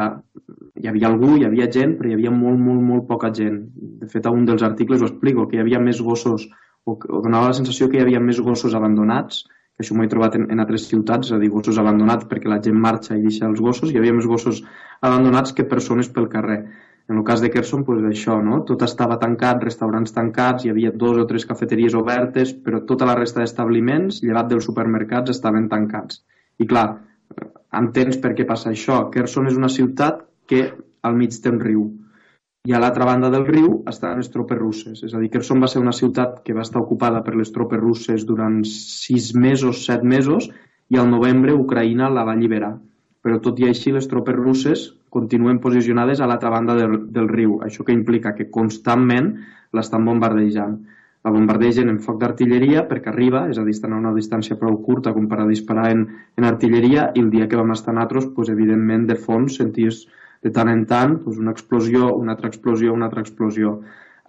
hi 0.79 0.91
havia 0.91 1.09
algú, 1.09 1.33
hi 1.37 1.47
havia 1.47 1.67
gent, 1.75 1.97
però 1.99 2.11
hi 2.11 2.15
havia 2.15 2.31
molt, 2.35 2.61
molt, 2.67 2.83
molt 2.91 3.09
poca 3.09 3.33
gent. 3.35 3.57
De 4.03 4.07
fet, 4.11 4.27
a 4.27 4.35
un 4.35 4.45
dels 4.47 4.63
articles 4.63 5.03
ho 5.03 5.09
explico, 5.11 5.49
que 5.51 5.59
hi 5.59 5.63
havia 5.63 5.81
més 5.83 6.03
gossos, 6.07 6.47
o, 6.87 6.95
o 6.95 7.23
donava 7.25 7.51
la 7.51 7.59
sensació 7.59 7.91
que 7.91 7.99
hi 7.99 8.05
havia 8.05 8.23
més 8.23 8.39
gossos 8.47 8.77
abandonats, 8.79 9.43
això 9.81 9.97
m'ho 9.97 10.05
he 10.05 10.11
trobat 10.13 10.37
en, 10.39 10.47
en 10.53 10.63
altres 10.63 10.87
ciutats, 10.91 11.29
és 11.29 11.37
a 11.37 11.41
dir, 11.41 11.51
gossos 11.53 11.79
abandonats 11.81 12.29
perquè 12.31 12.51
la 12.51 12.61
gent 12.65 12.79
marxa 12.79 13.17
i 13.17 13.23
deixa 13.25 13.47
els 13.49 13.61
gossos, 13.61 13.91
hi 13.91 14.01
havia 14.01 14.15
més 14.17 14.29
gossos 14.29 14.63
abandonats 15.01 15.55
que 15.57 15.69
persones 15.69 16.11
pel 16.13 16.29
carrer. 16.33 16.63
En 17.11 17.19
el 17.19 17.25
cas 17.27 17.41
de 17.43 17.51
Kerson, 17.51 17.83
doncs 17.87 18.07
això, 18.13 18.37
no? 18.47 18.61
tot 18.69 18.85
estava 18.87 19.19
tancat, 19.23 19.65
restaurants 19.65 20.15
tancats, 20.15 20.65
hi 20.65 20.71
havia 20.71 20.93
dos 20.95 21.19
o 21.19 21.25
tres 21.27 21.47
cafeteries 21.49 21.97
obertes, 21.99 22.53
però 22.55 22.85
tota 22.87 23.09
la 23.09 23.17
resta 23.19 23.43
d'establiments, 23.43 24.21
llevat 24.23 24.53
dels 24.53 24.69
supermercats, 24.71 25.35
estaven 25.35 25.67
tancats. 25.73 26.23
I 26.63 26.69
clar, 26.71 26.87
entens 27.83 28.21
per 28.23 28.37
què 28.39 28.47
passa 28.47 28.71
això. 28.71 29.09
Kherson 29.11 29.51
és 29.51 29.59
una 29.59 29.73
ciutat 29.73 30.23
que 30.47 30.63
al 31.03 31.19
mig 31.19 31.35
té 31.43 31.51
un 31.51 31.61
riu 31.61 31.89
i 32.69 32.73
a 32.73 32.79
l'altra 32.79 33.07
banda 33.09 33.29
del 33.31 33.45
riu 33.47 33.71
estan 33.91 34.21
les 34.21 34.29
tropes 34.31 34.59
russes. 34.59 35.01
És 35.03 35.15
a 35.15 35.21
dir, 35.23 35.31
Kherson 35.35 35.63
va 35.63 35.69
ser 35.71 35.81
una 35.83 35.95
ciutat 35.99 36.37
que 36.47 36.55
va 36.55 36.63
estar 36.63 36.79
ocupada 36.79 37.23
per 37.27 37.35
les 37.35 37.51
tropes 37.51 37.81
russes 37.81 38.27
durant 38.29 38.61
sis 38.71 39.33
mesos, 39.35 39.81
set 39.89 40.05
mesos, 40.07 40.47
i 40.93 41.01
al 41.01 41.11
novembre 41.11 41.57
Ucraïna 41.59 42.11
la 42.13 42.23
va 42.29 42.37
alliberar. 42.37 42.77
Però 43.23 43.41
tot 43.43 43.59
i 43.59 43.67
així 43.67 43.91
les 43.95 44.07
tropes 44.07 44.39
russes 44.39 44.87
continuen 45.11 45.59
posicionades 45.65 46.21
a 46.23 46.31
l'altra 46.31 46.55
banda 46.55 46.79
del, 46.79 46.97
del 47.11 47.29
riu. 47.35 47.59
Això 47.67 47.83
que 47.83 47.99
implica 47.99 48.37
que 48.39 48.51
constantment 48.51 49.35
l'estan 49.75 50.07
bombardejant 50.07 50.79
la 51.23 51.31
bombardegen 51.31 51.87
en 51.91 52.01
foc 52.03 52.17
d'artilleria 52.19 52.83
perquè 52.91 53.13
arriba, 53.13 53.45
és 53.51 53.59
a 53.59 53.63
dir, 53.63 53.77
estan 53.77 53.93
a 53.95 53.99
una 54.01 54.11
distància 54.15 54.57
prou 54.59 54.81
curta 54.83 55.13
com 55.15 55.29
per 55.31 55.39
a 55.39 55.47
disparar 55.47 55.93
en, 55.95 56.01
en 56.39 56.47
artilleria 56.49 57.13
i 57.15 57.23
el 57.23 57.29
dia 57.31 57.47
que 57.47 57.59
vam 57.59 57.71
estar 57.75 57.95
nosaltres, 57.95 58.27
pues, 58.35 58.51
evidentment, 58.51 59.07
de 59.07 59.15
fons 59.15 59.61
senties 59.61 60.01
de 60.43 60.51
tant 60.51 60.71
en 60.73 60.87
tant 60.91 61.19
pues, 61.25 61.39
una 61.39 61.53
explosió, 61.55 62.15
una 62.15 62.35
altra 62.37 62.51
explosió, 62.51 62.93
una 62.93 63.07
altra 63.07 63.23
explosió. 63.23 63.81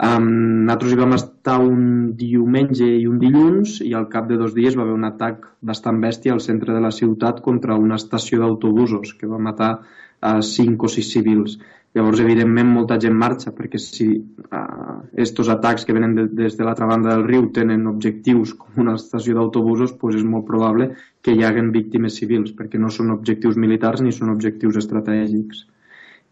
Um, 0.03 0.65
nosaltres 0.65 0.93
hi 0.93 0.98
vam 0.98 1.12
estar 1.13 1.60
un 1.62 1.84
diumenge 2.17 2.86
i 2.86 3.03
un 3.05 3.20
dilluns 3.22 3.75
i 3.86 3.91
al 3.93 4.08
cap 4.10 4.25
de 4.29 4.39
dos 4.39 4.55
dies 4.55 4.74
va 4.77 4.82
haver 4.88 4.96
un 4.98 5.05
atac 5.05 5.46
bastant 5.62 6.00
bèstia 6.01 6.34
al 6.34 6.41
centre 6.41 6.74
de 6.74 6.82
la 6.82 6.89
ciutat 6.91 7.43
contra 7.46 7.77
una 7.77 8.00
estació 8.01 8.41
d'autobusos 8.41 9.13
que 9.20 9.29
va 9.29 9.38
matar 9.38 9.72
uh, 9.77 10.41
cinc 10.41 10.84
o 10.84 10.89
sis 10.89 11.12
civils. 11.13 11.60
Llavors, 11.93 12.24
evidentment, 12.24 12.72
molta 12.74 12.98
gent 12.98 13.13
marxa, 13.13 13.51
perquè 13.53 13.77
si 13.77 14.08
aquests 14.50 15.43
uh, 15.43 15.51
atacs 15.53 15.86
que 15.86 15.93
venen 15.93 16.15
de, 16.17 16.25
des 16.41 16.58
de 16.58 16.65
l'altra 16.65 16.88
banda 16.89 17.12
del 17.12 17.27
riu 17.27 17.51
tenen 17.53 17.86
objectius 17.91 18.55
com 18.58 18.82
una 18.82 18.96
estació 18.98 19.38
d'autobusos, 19.38 19.93
doncs 20.01 20.17
és 20.17 20.25
molt 20.25 20.48
probable 20.50 20.89
que 21.22 21.38
hi 21.38 21.46
haguen 21.46 21.70
víctimes 21.75 22.17
civils, 22.17 22.55
perquè 22.58 22.82
no 22.82 22.89
són 22.89 23.13
objectius 23.13 23.62
militars 23.62 24.01
ni 24.01 24.12
són 24.12 24.34
objectius 24.34 24.82
estratègics. 24.82 25.67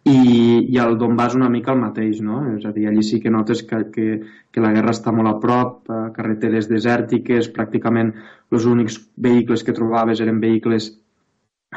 I, 0.04 0.66
i 0.74 0.78
el 0.82 0.96
Donbass 0.98 1.36
una 1.38 1.50
mica 1.54 1.74
el 1.76 1.82
mateix, 1.82 2.22
no? 2.26 2.40
És 2.56 2.66
a 2.66 2.72
dir, 2.74 2.88
allí 2.90 3.04
sí 3.06 3.20
que 3.22 3.30
notes 3.30 3.62
que, 3.70 3.84
que, 3.94 4.08
que 4.50 4.64
la 4.64 4.72
guerra 4.74 4.96
està 4.96 5.14
molt 5.14 5.30
a 5.30 5.36
prop, 5.44 5.84
uh, 5.94 6.08
carreteres 6.16 6.70
desèrtiques, 6.72 7.52
pràcticament 7.54 8.10
els 8.52 8.66
únics 8.66 8.98
vehicles 9.22 9.62
que 9.64 9.76
trobaves 9.78 10.24
eren 10.26 10.42
vehicles 10.42 10.90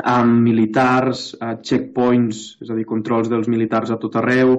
amb 0.08 0.40
militars, 0.46 1.34
uh, 1.36 1.58
checkpoints, 1.60 2.40
és 2.64 2.72
a 2.72 2.78
dir, 2.78 2.86
controls 2.88 3.28
dels 3.28 3.50
militars 3.52 3.92
a 3.92 4.00
tot 4.00 4.16
arreu. 4.22 4.56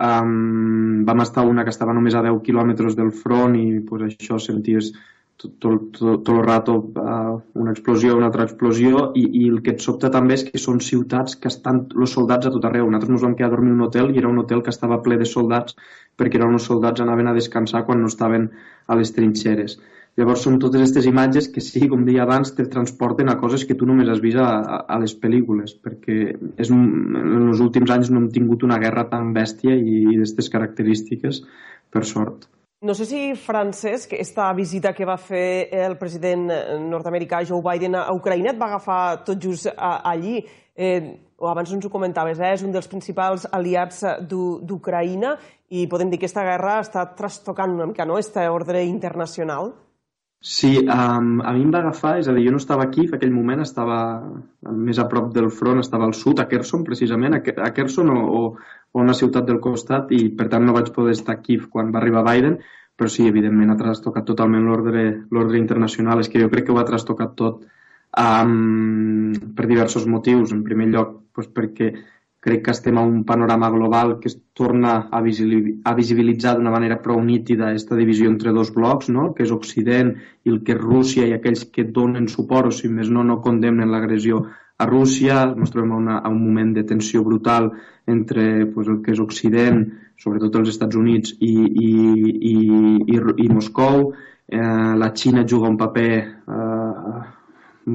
Um, 0.00 1.02
vam 1.04 1.26
estar 1.26 1.42
una 1.44 1.66
que 1.66 1.74
estava 1.74 1.92
només 1.92 2.14
a 2.14 2.22
10 2.24 2.38
quilòmetres 2.46 2.94
del 2.96 3.10
front 3.10 3.58
i 3.58 3.80
pues, 3.84 4.06
això 4.06 4.38
senties 4.40 4.94
tot, 5.40 5.52
tot, 5.58 5.98
tot, 5.98 6.28
el 6.28 6.42
rato 6.44 6.74
uh, 6.76 7.38
una 7.54 7.72
explosió, 7.72 8.16
una 8.16 8.28
altra 8.28 8.44
explosió 8.44 9.06
i, 9.16 9.22
i 9.42 9.46
el 9.48 9.60
que 9.64 9.74
et 9.74 9.84
sobta 9.84 10.10
també 10.12 10.36
és 10.36 10.44
que 10.48 10.60
són 10.60 10.82
ciutats 10.84 11.38
que 11.40 11.48
estan 11.48 11.86
els 11.96 12.16
soldats 12.16 12.48
a 12.48 12.52
tot 12.54 12.66
arreu. 12.68 12.90
Nosaltres 12.90 13.16
ens 13.16 13.24
vam 13.26 13.38
quedar 13.38 13.48
a 13.50 13.54
dormir 13.54 13.72
un 13.76 13.86
hotel 13.86 14.12
i 14.12 14.20
era 14.20 14.28
un 14.28 14.42
hotel 14.42 14.60
que 14.66 14.74
estava 14.74 15.00
ple 15.06 15.16
de 15.20 15.28
soldats 15.28 15.78
perquè 16.20 16.40
eren 16.40 16.58
uns 16.58 16.68
soldats 16.68 17.00
anaven 17.00 17.30
a 17.30 17.34
descansar 17.36 17.86
quan 17.86 18.02
no 18.04 18.12
estaven 18.12 18.50
a 18.86 19.00
les 19.00 19.14
trinxeres. 19.16 19.78
Llavors 20.18 20.42
són 20.44 20.58
totes 20.60 20.82
aquestes 20.82 21.06
imatges 21.06 21.46
que 21.54 21.62
sí, 21.64 21.86
com 21.88 22.02
deia 22.04 22.24
abans, 22.26 22.50
te 22.56 22.66
transporten 22.68 23.30
a 23.30 23.38
coses 23.40 23.64
que 23.64 23.76
tu 23.78 23.86
només 23.88 24.10
has 24.10 24.20
vist 24.20 24.40
a, 24.42 24.48
a, 24.60 24.80
a 24.96 24.98
les 25.00 25.14
pel·lícules, 25.16 25.76
perquè 25.80 26.34
és 26.60 26.72
un, 26.74 26.82
en 27.16 27.46
els 27.46 27.62
últims 27.64 27.94
anys 27.94 28.10
no 28.10 28.20
hem 28.20 28.30
tingut 28.34 28.66
una 28.66 28.80
guerra 28.82 29.06
tan 29.12 29.30
bèstia 29.36 29.78
i, 29.78 30.00
i 30.02 30.16
d'aquestes 30.18 30.50
característiques, 30.52 31.44
per 31.94 32.04
sort. 32.06 32.50
No 32.82 32.94
sé 32.96 33.04
si, 33.04 33.34
Francesc, 33.36 34.14
aquesta 34.16 34.46
visita 34.56 34.94
que 34.96 35.04
va 35.04 35.18
fer 35.20 35.68
el 35.82 35.98
president 36.00 36.46
nord-americà 36.80 37.42
Joe 37.44 37.60
Biden 37.60 37.98
a 38.00 38.06
Ucraïna 38.16 38.54
et 38.54 38.60
va 38.62 38.70
agafar 38.70 39.00
tot 39.26 39.36
just 39.36 39.68
allí. 39.76 40.38
Eh, 40.72 41.10
abans 41.44 41.74
ens 41.76 41.84
ho 41.84 41.90
comentaves, 41.92 42.40
eh? 42.40 42.54
és 42.56 42.64
un 42.64 42.72
dels 42.72 42.88
principals 42.88 43.44
aliats 43.52 44.00
d'Ucraïna 44.24 45.34
i 45.76 45.84
podem 45.92 46.08
dir 46.08 46.22
que 46.22 46.24
aquesta 46.24 46.46
guerra 46.46 46.78
està 46.80 47.04
trastocant 47.18 47.76
una 47.76 47.90
mica 47.90 48.08
no? 48.08 48.16
este 48.16 48.48
ordre 48.48 48.86
internacional. 48.88 49.74
Sí, 50.42 50.78
um, 50.88 51.42
a 51.44 51.52
mi 51.52 51.66
em 51.66 51.72
va 51.72 51.82
agafar, 51.82 52.14
és 52.18 52.28
a 52.30 52.32
dir, 52.32 52.46
jo 52.46 52.52
no 52.54 52.60
estava 52.62 52.86
aquí, 52.86 53.02
en 53.04 53.16
aquell 53.16 53.32
moment 53.34 53.60
estava 53.60 53.96
més 54.72 54.98
a 54.98 55.04
prop 55.08 55.26
del 55.34 55.50
front, 55.52 55.82
estava 55.82 56.06
al 56.08 56.14
sud, 56.16 56.40
a 56.40 56.46
Kherson, 56.48 56.84
precisament, 56.86 57.36
a 57.36 57.70
Kherson 57.76 58.08
o, 58.08 58.20
o, 58.38 58.40
o 58.92 59.02
una 59.02 59.16
ciutat 59.18 59.44
del 59.50 59.60
costat, 59.60 60.14
i 60.16 60.30
per 60.38 60.48
tant 60.48 60.64
no 60.64 60.72
vaig 60.72 60.88
poder 60.96 61.12
estar 61.18 61.34
aquí 61.36 61.58
quan 61.60 61.92
va 61.92 62.00
arribar 62.00 62.24
Biden, 62.24 62.56
però 62.96 63.12
sí, 63.12 63.26
evidentment 63.28 63.74
ha 63.74 63.76
trastocat 63.80 64.24
totalment 64.28 64.64
l'ordre 64.64 65.60
internacional, 65.60 66.24
és 66.24 66.32
que 66.32 66.40
jo 66.40 66.48
crec 66.52 66.70
que 66.70 66.72
ho 66.72 66.80
ha 66.80 66.88
trastocat 66.88 67.36
tot 67.36 67.60
um, 68.16 69.32
per 69.56 69.68
diversos 69.68 70.08
motius. 70.08 70.56
En 70.56 70.64
primer 70.64 70.88
lloc, 70.88 71.14
doncs 71.36 71.52
perquè 71.52 71.92
crec 72.40 72.62
que 72.64 72.72
estem 72.72 72.96
a 72.96 73.04
un 73.04 73.24
panorama 73.28 73.68
global 73.70 74.18
que 74.20 74.28
es 74.28 74.38
torna 74.56 75.08
a, 75.12 75.20
visibilitzar 75.20 76.54
d'una 76.56 76.72
manera 76.72 77.00
prou 77.04 77.20
nítida 77.20 77.68
aquesta 77.68 77.98
divisió 77.98 78.30
entre 78.30 78.54
dos 78.56 78.72
blocs, 78.72 79.10
no? 79.12 79.32
que 79.34 79.44
és 79.44 79.52
Occident 79.52 80.14
i 80.44 80.52
el 80.54 80.62
que 80.64 80.72
és 80.72 80.80
Rússia 80.80 81.28
i 81.28 81.34
aquells 81.36 81.66
que 81.74 81.84
donen 81.84 82.28
suport 82.32 82.70
o 82.70 82.74
si 82.74 82.88
més 82.88 83.12
no 83.12 83.24
no 83.28 83.42
condemnen 83.44 83.92
l'agressió 83.92 84.46
a 84.80 84.86
Rússia, 84.88 85.42
ens 85.52 85.72
trobem 85.74 85.92
a, 85.92 85.98
una, 86.00 86.18
a 86.24 86.30
un 86.32 86.40
moment 86.40 86.72
de 86.72 86.86
tensió 86.88 87.20
brutal 87.22 87.68
entre 88.08 88.64
pues, 88.72 88.88
el 88.88 89.02
que 89.04 89.12
és 89.12 89.20
Occident, 89.20 89.84
sobretot 90.16 90.56
els 90.56 90.72
Estats 90.72 90.96
Units 90.96 91.36
i, 91.36 91.52
i, 91.52 91.90
i, 92.52 92.54
i, 93.12 93.20
i 93.44 93.50
Moscou. 93.52 94.08
Eh, 94.50 94.94
la 95.02 95.12
Xina 95.14 95.44
juga 95.44 95.68
un 95.68 95.76
paper 95.78 96.14
eh, 96.16 97.20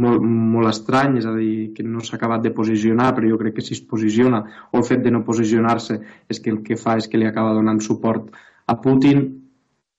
molt, 0.03 0.25
molt 0.25 0.69
estrany, 0.71 1.17
és 1.21 1.27
a 1.29 1.33
dir, 1.35 1.71
que 1.75 1.85
no 1.85 2.03
s'ha 2.03 2.17
acabat 2.19 2.43
de 2.43 2.53
posicionar, 2.55 3.13
però 3.15 3.29
jo 3.31 3.39
crec 3.41 3.57
que 3.57 3.65
si 3.65 3.75
es 3.77 3.81
posiciona, 3.93 4.43
o 4.71 4.81
el 4.81 4.85
fet 4.87 5.03
de 5.05 5.13
no 5.13 5.23
posicionar-se 5.27 5.99
és 6.29 6.41
que 6.41 6.53
el 6.53 6.61
que 6.65 6.77
fa 6.81 6.97
és 7.01 7.09
que 7.09 7.21
li 7.21 7.27
acaba 7.29 7.55
donant 7.57 7.81
suport 7.83 8.29
a 8.67 8.77
Putin. 8.81 9.25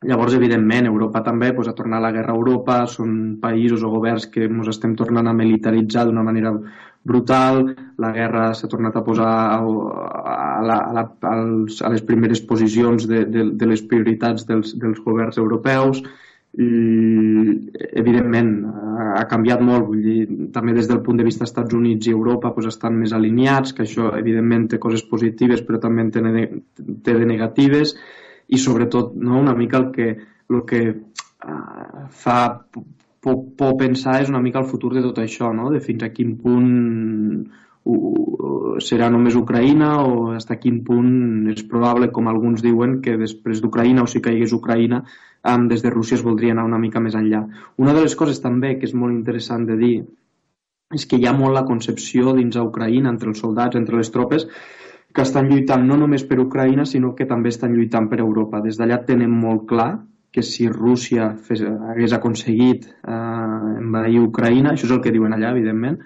Llavors, 0.06 0.34
evidentment, 0.36 0.86
Europa 0.86 1.22
també 1.24 1.52
pues, 1.56 1.70
ha 1.70 1.74
tornat 1.74 2.02
la 2.04 2.12
guerra 2.12 2.34
a 2.34 2.36
Europa, 2.36 2.82
són 2.90 3.38
països 3.42 3.82
o 3.82 3.90
governs 3.90 4.28
que 4.32 4.44
ens 4.44 4.68
estem 4.70 4.92
tornant 4.98 5.26
a 5.26 5.34
militaritzar 5.34 6.04
d'una 6.06 6.24
manera 6.26 6.52
brutal, 7.06 7.62
la 8.02 8.10
guerra 8.12 8.50
s'ha 8.54 8.68
tornat 8.68 8.96
a 8.98 9.02
posar 9.06 9.30
a, 9.30 9.58
a, 9.62 10.60
la, 10.66 10.76
a, 10.76 10.92
la, 10.96 11.04
als, 11.30 11.80
a 11.80 11.90
les 11.94 12.02
primeres 12.04 12.42
posicions 12.42 13.06
de, 13.08 13.24
de, 13.30 13.48
de 13.54 13.68
les 13.70 13.82
prioritats 13.86 14.46
dels, 14.48 14.74
dels 14.82 15.00
governs 15.04 15.38
europeus, 15.42 16.02
i 16.56 16.66
evidentment 18.00 18.50
ha 19.16 19.24
canviat 19.28 19.60
molt 19.60 19.88
vull 19.90 20.00
dir, 20.00 20.20
també 20.54 20.72
des 20.76 20.88
del 20.88 21.02
punt 21.04 21.18
de 21.20 21.26
vista 21.26 21.44
Estats 21.44 21.74
Units 21.76 22.08
i 22.08 22.14
Europa 22.14 22.52
pues, 22.54 22.70
estan 22.70 22.96
més 22.96 23.12
alineats 23.12 23.74
que 23.76 23.84
això 23.84 24.14
evidentment 24.16 24.68
té 24.72 24.80
coses 24.80 25.04
positives 25.04 25.60
però 25.66 25.80
també 25.82 26.06
té, 26.14 26.22
té 27.04 27.16
de 27.18 27.28
negatives 27.28 27.92
i 28.48 28.60
sobretot 28.62 29.12
no, 29.20 29.40
una 29.40 29.56
mica 29.58 29.82
el 29.82 29.90
que, 29.92 30.08
el 30.48 30.64
que 30.70 30.82
uh, 30.94 32.06
fa 32.08 32.38
por, 33.20 33.44
por 33.58 33.76
pensar 33.76 34.22
és 34.22 34.32
una 34.32 34.40
mica 34.40 34.62
el 34.62 34.70
futur 34.70 34.94
de 34.94 35.04
tot 35.04 35.20
això 35.20 35.52
no? 35.52 35.68
de 35.74 35.82
fins 35.84 36.06
a 36.06 36.12
quin 36.14 36.36
punt 36.40 36.72
serà 38.82 39.08
només 39.12 39.36
Ucraïna 39.38 39.90
o 40.02 40.32
fins 40.32 40.50
a 40.50 40.58
quin 40.62 40.80
punt 40.84 41.50
és 41.52 41.62
probable, 41.70 42.10
com 42.12 42.28
alguns 42.28 42.64
diuen, 42.64 43.00
que 43.02 43.16
després 43.20 43.62
d'Ucraïna 43.62 44.02
o 44.02 44.10
si 44.10 44.22
caigués 44.24 44.54
Ucraïna 44.56 45.04
um, 45.54 45.66
des 45.70 45.82
de 45.82 45.90
Rússia 45.90 46.18
es 46.18 46.24
voldria 46.26 46.54
anar 46.54 46.64
una 46.68 46.80
mica 46.82 47.00
més 47.00 47.14
enllà. 47.18 47.42
Una 47.82 47.94
de 47.96 48.02
les 48.04 48.16
coses 48.16 48.40
també 48.42 48.76
que 48.78 48.88
és 48.88 48.94
molt 48.94 49.14
interessant 49.14 49.66
de 49.68 49.76
dir 49.80 49.96
és 50.94 51.06
que 51.10 51.18
hi 51.18 51.26
ha 51.26 51.34
molt 51.34 51.54
la 51.54 51.64
concepció 51.66 52.34
dins 52.36 52.56
a 52.56 52.64
Ucraïna, 52.66 53.10
entre 53.10 53.32
els 53.32 53.40
soldats, 53.42 53.78
entre 53.78 53.98
les 53.98 54.10
tropes, 54.14 54.46
que 55.16 55.24
estan 55.24 55.48
lluitant 55.50 55.86
no 55.86 55.96
només 55.98 56.24
per 56.28 56.38
Ucraïna, 56.42 56.84
sinó 56.86 57.14
que 57.18 57.26
també 57.26 57.50
estan 57.50 57.74
lluitant 57.74 58.06
per 58.10 58.20
Europa. 58.20 58.60
Des 58.62 58.78
d'allà 58.78 59.00
tenen 59.08 59.32
molt 59.32 59.64
clar 59.70 59.90
que 60.30 60.42
si 60.44 60.68
Rússia 60.68 61.30
fes, 61.48 61.62
hagués 61.64 62.12
aconseguit 62.12 62.84
eh, 62.86 63.78
envair 63.80 64.20
Ucraïna, 64.20 64.74
això 64.74 64.86
és 64.86 64.92
el 64.92 65.00
que 65.02 65.14
diuen 65.14 65.32
allà, 65.32 65.54
evidentment, 65.56 65.96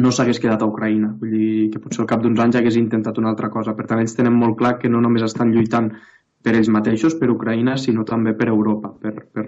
no 0.00 0.10
s'hagués 0.10 0.40
quedat 0.40 0.62
a 0.64 0.68
Ucraïna. 0.70 1.12
Vull 1.20 1.34
dir 1.36 1.68
que 1.72 1.82
potser 1.82 2.02
al 2.02 2.08
cap 2.08 2.22
d'uns 2.24 2.40
anys 2.40 2.56
hagués 2.56 2.78
intentat 2.80 3.18
una 3.20 3.28
altra 3.34 3.50
cosa. 3.52 3.76
Per 3.76 3.84
tant, 3.86 4.00
ells 4.00 4.16
tenen 4.16 4.32
molt 4.32 4.56
clar 4.58 4.78
que 4.80 4.88
no 4.88 5.02
només 5.04 5.26
estan 5.28 5.52
lluitant 5.52 5.92
per 6.42 6.56
ells 6.58 6.70
mateixos, 6.72 7.14
per 7.18 7.30
Ucraïna, 7.30 7.76
sinó 7.78 8.04
també 8.08 8.34
per 8.38 8.48
Europa, 8.50 8.90
per, 9.02 9.14
per, 9.32 9.46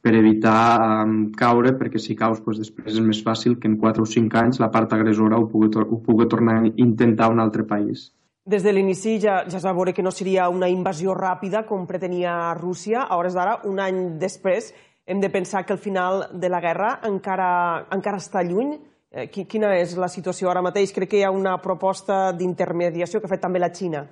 per 0.00 0.14
evitar 0.14 1.04
um, 1.04 1.16
caure, 1.36 1.74
perquè 1.78 2.00
si 2.02 2.16
caus 2.18 2.40
doncs 2.44 2.62
després 2.62 2.94
és 2.94 3.02
més 3.04 3.22
fàcil 3.24 3.58
que 3.58 3.68
en 3.70 3.76
4 3.80 4.04
o 4.04 4.08
5 4.08 4.38
anys 4.40 4.62
la 4.62 4.70
part 4.74 4.94
agressora 4.94 5.38
ho 5.38 5.48
pugui, 5.50 5.70
ho 5.82 5.98
pugui 6.04 6.28
tornar 6.30 6.60
a 6.62 6.70
intentar 6.76 7.30
un 7.32 7.42
altre 7.42 7.66
país. 7.66 8.08
Des 8.48 8.62
de 8.64 8.72
l'inici 8.72 9.18
ja, 9.20 9.42
ja 9.44 9.58
es 9.58 9.64
va 9.66 9.74
veure 9.76 9.92
que 9.92 10.02
no 10.02 10.10
seria 10.14 10.46
una 10.48 10.70
invasió 10.72 11.12
ràpida 11.12 11.66
com 11.68 11.84
pretenia 11.86 12.54
Rússia. 12.56 13.02
A 13.04 13.18
hores 13.18 13.34
d'ara, 13.36 13.58
un 13.68 13.82
any 13.84 13.98
després, 14.22 14.70
hem 15.04 15.20
de 15.20 15.28
pensar 15.28 15.66
que 15.66 15.74
el 15.74 15.82
final 15.82 16.24
de 16.32 16.48
la 16.48 16.62
guerra 16.64 16.94
encara, 17.04 17.50
encara 17.92 18.22
està 18.22 18.40
lluny. 18.46 18.78
Eh, 19.10 19.26
quina 19.28 19.74
és 19.76 19.92
la 20.00 20.08
situació 20.08 20.48
ara 20.48 20.62
mateix? 20.64 20.94
Crec 20.96 21.12
que 21.12 21.20
hi 21.20 21.26
ha 21.28 21.34
una 21.34 21.58
proposta 21.60 22.30
d'intermediació 22.32 23.20
que 23.20 23.28
ha 23.28 23.34
fet 23.34 23.44
també 23.44 23.60
la 23.60 23.72
Xina. 23.72 24.06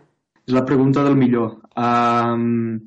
És 0.47 0.55
la 0.55 0.65
pregunta 0.65 1.03
del 1.03 1.17
millor. 1.19 1.57
Um, 1.75 2.79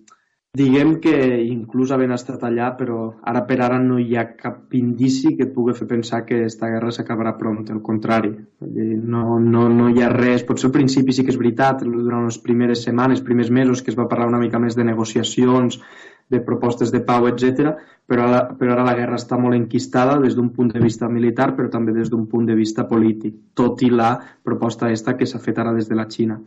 diguem 0.56 0.95
que 1.04 1.15
inclús 1.43 1.91
havent 1.91 2.13
estat 2.15 2.43
allà, 2.48 2.69
però 2.78 3.00
ara 3.32 3.41
per 3.50 3.58
ara 3.65 3.80
no 3.84 3.98
hi 4.00 4.15
ha 4.15 4.24
cap 4.32 4.74
indici 4.80 5.36
que 5.36 5.50
et 5.50 5.52
pugui 5.54 5.76
fer 5.78 5.88
pensar 5.89 6.22
que 6.26 6.39
aquesta 6.39 6.69
guerra 6.72 6.93
s'acabarà 6.95 7.36
pront, 7.38 7.65
al 7.69 7.82
contrari. 7.86 8.32
No, 8.62 9.38
no, 9.39 9.67
no 9.76 9.89
hi 9.89 10.00
ha 10.02 10.13
res, 10.13 10.45
potser 10.48 10.69
al 10.69 10.78
principi 10.78 11.13
sí 11.13 11.28
que 11.28 11.36
és 11.36 11.41
veritat, 11.41 11.84
durant 11.84 12.30
les 12.30 12.39
primeres 12.45 12.86
setmanes, 12.88 13.26
primers 13.28 13.52
mesos, 13.52 13.84
que 13.84 13.91
es 13.91 14.00
va 14.00 14.08
parlar 14.08 14.32
una 14.32 14.41
mica 14.41 14.63
més 14.63 14.80
de 14.80 14.88
negociacions, 14.88 15.82
de 16.30 16.39
propostes 16.45 16.91
de 16.95 17.04
pau, 17.04 17.28
etc. 17.28 17.76
Però, 18.08 18.32
però 18.56 18.74
ara 18.78 18.88
la 18.88 18.95
guerra 18.95 19.19
està 19.19 19.38
molt 19.41 19.58
enquistada 19.58 20.17
des 20.24 20.36
d'un 20.38 20.54
punt 20.56 20.72
de 20.72 20.80
vista 20.80 21.10
militar, 21.12 21.52
però 21.58 21.67
també 21.74 21.91
des 21.91 22.10
d'un 22.10 22.28
punt 22.32 22.48
de 22.48 22.56
vista 22.56 22.88
polític, 22.88 23.36
tot 23.54 23.82
i 23.84 23.91
la 23.91 24.13
proposta 24.45 24.88
aquesta 24.88 25.17
que 25.17 25.28
s'ha 25.28 25.41
fet 25.43 25.60
ara 25.60 25.76
des 25.76 25.89
de 25.89 25.98
la 25.98 26.08
Xina. 26.08 26.39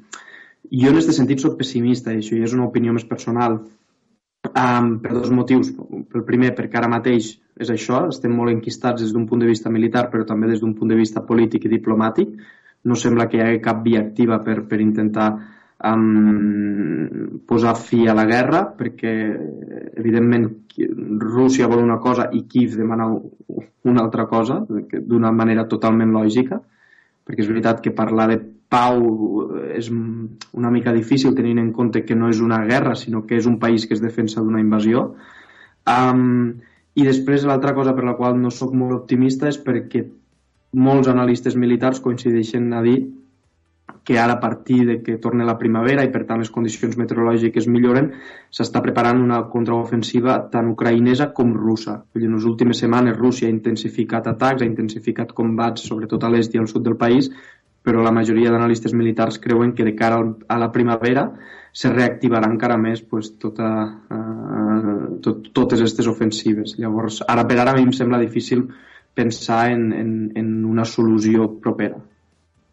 Jo 0.70 0.90
en 0.90 0.96
aquest 0.96 1.16
sentit 1.16 1.42
soc 1.42 1.58
pessimista, 1.58 2.12
i 2.12 2.22
això 2.22 2.38
ja 2.38 2.46
és 2.46 2.54
una 2.56 2.68
opinió 2.68 2.94
més 2.94 3.08
personal, 3.08 3.58
um, 4.50 4.98
per 5.02 5.12
dos 5.14 5.30
motius. 5.30 5.72
El 5.72 6.24
primer, 6.28 6.52
perquè 6.56 6.78
ara 6.80 6.90
mateix 6.90 7.32
és 7.60 7.70
això, 7.70 8.06
estem 8.12 8.34
molt 8.34 8.52
enquistats 8.52 9.02
des 9.02 9.12
d'un 9.14 9.26
punt 9.28 9.42
de 9.42 9.50
vista 9.50 9.70
militar, 9.70 10.08
però 10.10 10.26
també 10.26 10.50
des 10.50 10.60
d'un 10.60 10.74
punt 10.74 10.90
de 10.90 10.98
vista 10.98 11.24
polític 11.26 11.66
i 11.66 11.72
diplomàtic. 11.72 12.36
No 12.84 12.98
sembla 12.98 13.28
que 13.30 13.38
hi 13.38 13.42
hagi 13.44 13.60
cap 13.62 13.82
via 13.84 14.00
activa 14.00 14.40
per, 14.42 14.62
per 14.66 14.80
intentar 14.80 15.28
um, 15.84 17.38
posar 17.46 17.76
fi 17.78 18.06
a 18.08 18.16
la 18.18 18.26
guerra, 18.26 18.64
perquè 18.78 19.12
evidentment 19.98 20.48
Rússia 21.22 21.68
vol 21.68 21.82
una 21.84 21.98
cosa 22.00 22.30
i 22.32 22.46
Kiev 22.48 22.78
demana 22.80 23.10
una 23.12 24.02
altra 24.02 24.26
cosa, 24.26 24.62
d'una 24.66 25.32
manera 25.36 25.66
totalment 25.68 26.14
lògica, 26.14 26.58
perquè 27.22 27.44
és 27.44 27.50
veritat 27.50 27.82
que 27.84 27.94
parlar 27.94 28.28
de 28.30 28.38
pau 28.72 29.02
és 29.76 29.90
una 29.92 30.70
mica 30.72 30.94
difícil 30.96 31.36
tenint 31.36 31.60
en 31.60 31.70
compte 31.76 32.04
que 32.08 32.16
no 32.16 32.30
és 32.32 32.40
una 32.40 32.62
guerra, 32.64 32.96
sinó 32.96 33.26
que 33.28 33.36
és 33.36 33.48
un 33.50 33.58
país 33.60 33.86
que 33.86 33.94
es 33.98 34.02
defensa 34.04 34.40
d'una 34.40 34.62
invasió. 34.64 35.10
Um, 35.92 36.60
I 36.94 37.06
després 37.08 37.44
l'altra 37.48 37.74
cosa 37.76 37.94
per 37.96 38.04
la 38.04 38.16
qual 38.16 38.36
no 38.40 38.50
sóc 38.52 38.72
molt 38.76 39.02
optimista 39.02 39.48
és 39.48 39.58
perquè 39.60 40.04
molts 40.72 41.08
analistes 41.08 41.56
militars 41.56 42.00
coincideixen 42.00 42.72
a 42.72 42.82
dir 42.84 42.98
que 44.04 44.18
ara 44.18 44.34
a 44.34 44.40
partir 44.40 44.84
de 44.86 44.96
que 45.02 45.18
torni 45.22 45.44
la 45.46 45.58
primavera 45.58 46.02
i 46.02 46.10
per 46.10 46.24
tant 46.26 46.40
les 46.42 46.50
condicions 46.50 46.96
meteorològiques 46.98 47.68
milloren, 47.70 48.08
s'està 48.50 48.82
preparant 48.82 49.20
una 49.22 49.42
contraofensiva 49.52 50.38
tant 50.50 50.72
ucraïnesa 50.72 51.28
com 51.36 51.52
russa. 51.54 52.00
Vull 52.12 52.24
dir, 52.24 52.30
en 52.30 52.38
les 52.38 52.48
últimes 52.50 52.82
setmanes 52.82 53.18
Rússia 53.18 53.48
ha 53.48 53.54
intensificat 53.54 54.26
atacs, 54.32 54.62
ha 54.62 54.68
intensificat 54.68 55.34
combats 55.36 55.86
sobretot 55.86 56.24
a 56.24 56.32
l'est 56.32 56.54
i 56.54 56.62
al 56.62 56.70
sud 56.72 56.86
del 56.88 56.98
país, 56.98 57.30
però 57.82 58.02
la 58.02 58.14
majoria 58.14 58.52
d'analistes 58.52 58.94
militars 58.94 59.40
creuen 59.42 59.74
que 59.74 59.84
de 59.84 59.94
cara 59.98 60.20
a 60.48 60.58
la 60.58 60.70
primavera 60.72 61.26
se 61.72 61.90
reactivarà 61.90 62.48
encara 62.50 62.76
més 62.78 63.02
pues, 63.02 63.32
tota, 63.40 63.68
uh, 64.12 65.18
tot, 65.24 65.50
totes 65.56 65.80
aquestes 65.80 66.08
ofensives. 66.10 66.76
Llavors, 66.78 67.22
ara 67.26 67.46
per 67.48 67.58
ara 67.58 67.72
a 67.72 67.78
mi 67.78 67.86
em 67.88 67.92
sembla 67.96 68.20
difícil 68.20 68.68
pensar 69.14 69.70
en, 69.72 69.90
en, 69.92 70.14
en 70.36 70.52
una 70.68 70.84
solució 70.84 71.48
propera. 71.60 71.98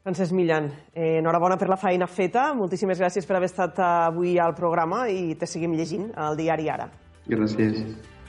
Francesc 0.04 0.34
Millan, 0.34 0.69
eh, 0.93 1.17
enhorabona 1.19 1.58
per 1.60 1.67
la 1.69 1.78
feina 1.78 2.08
feta. 2.08 2.50
Moltíssimes 2.56 3.02
gràcies 3.02 3.28
per 3.28 3.36
haver 3.38 3.50
estat 3.52 3.82
avui 3.84 4.38
al 4.39 4.56
programa 4.58 5.08
i 5.12 5.36
te 5.39 5.50
seguim 5.50 5.76
llegint 5.76 6.10
al 6.15 6.39
diari 6.39 6.72
Ara. 6.72 6.88
Gràcies. 7.30 7.84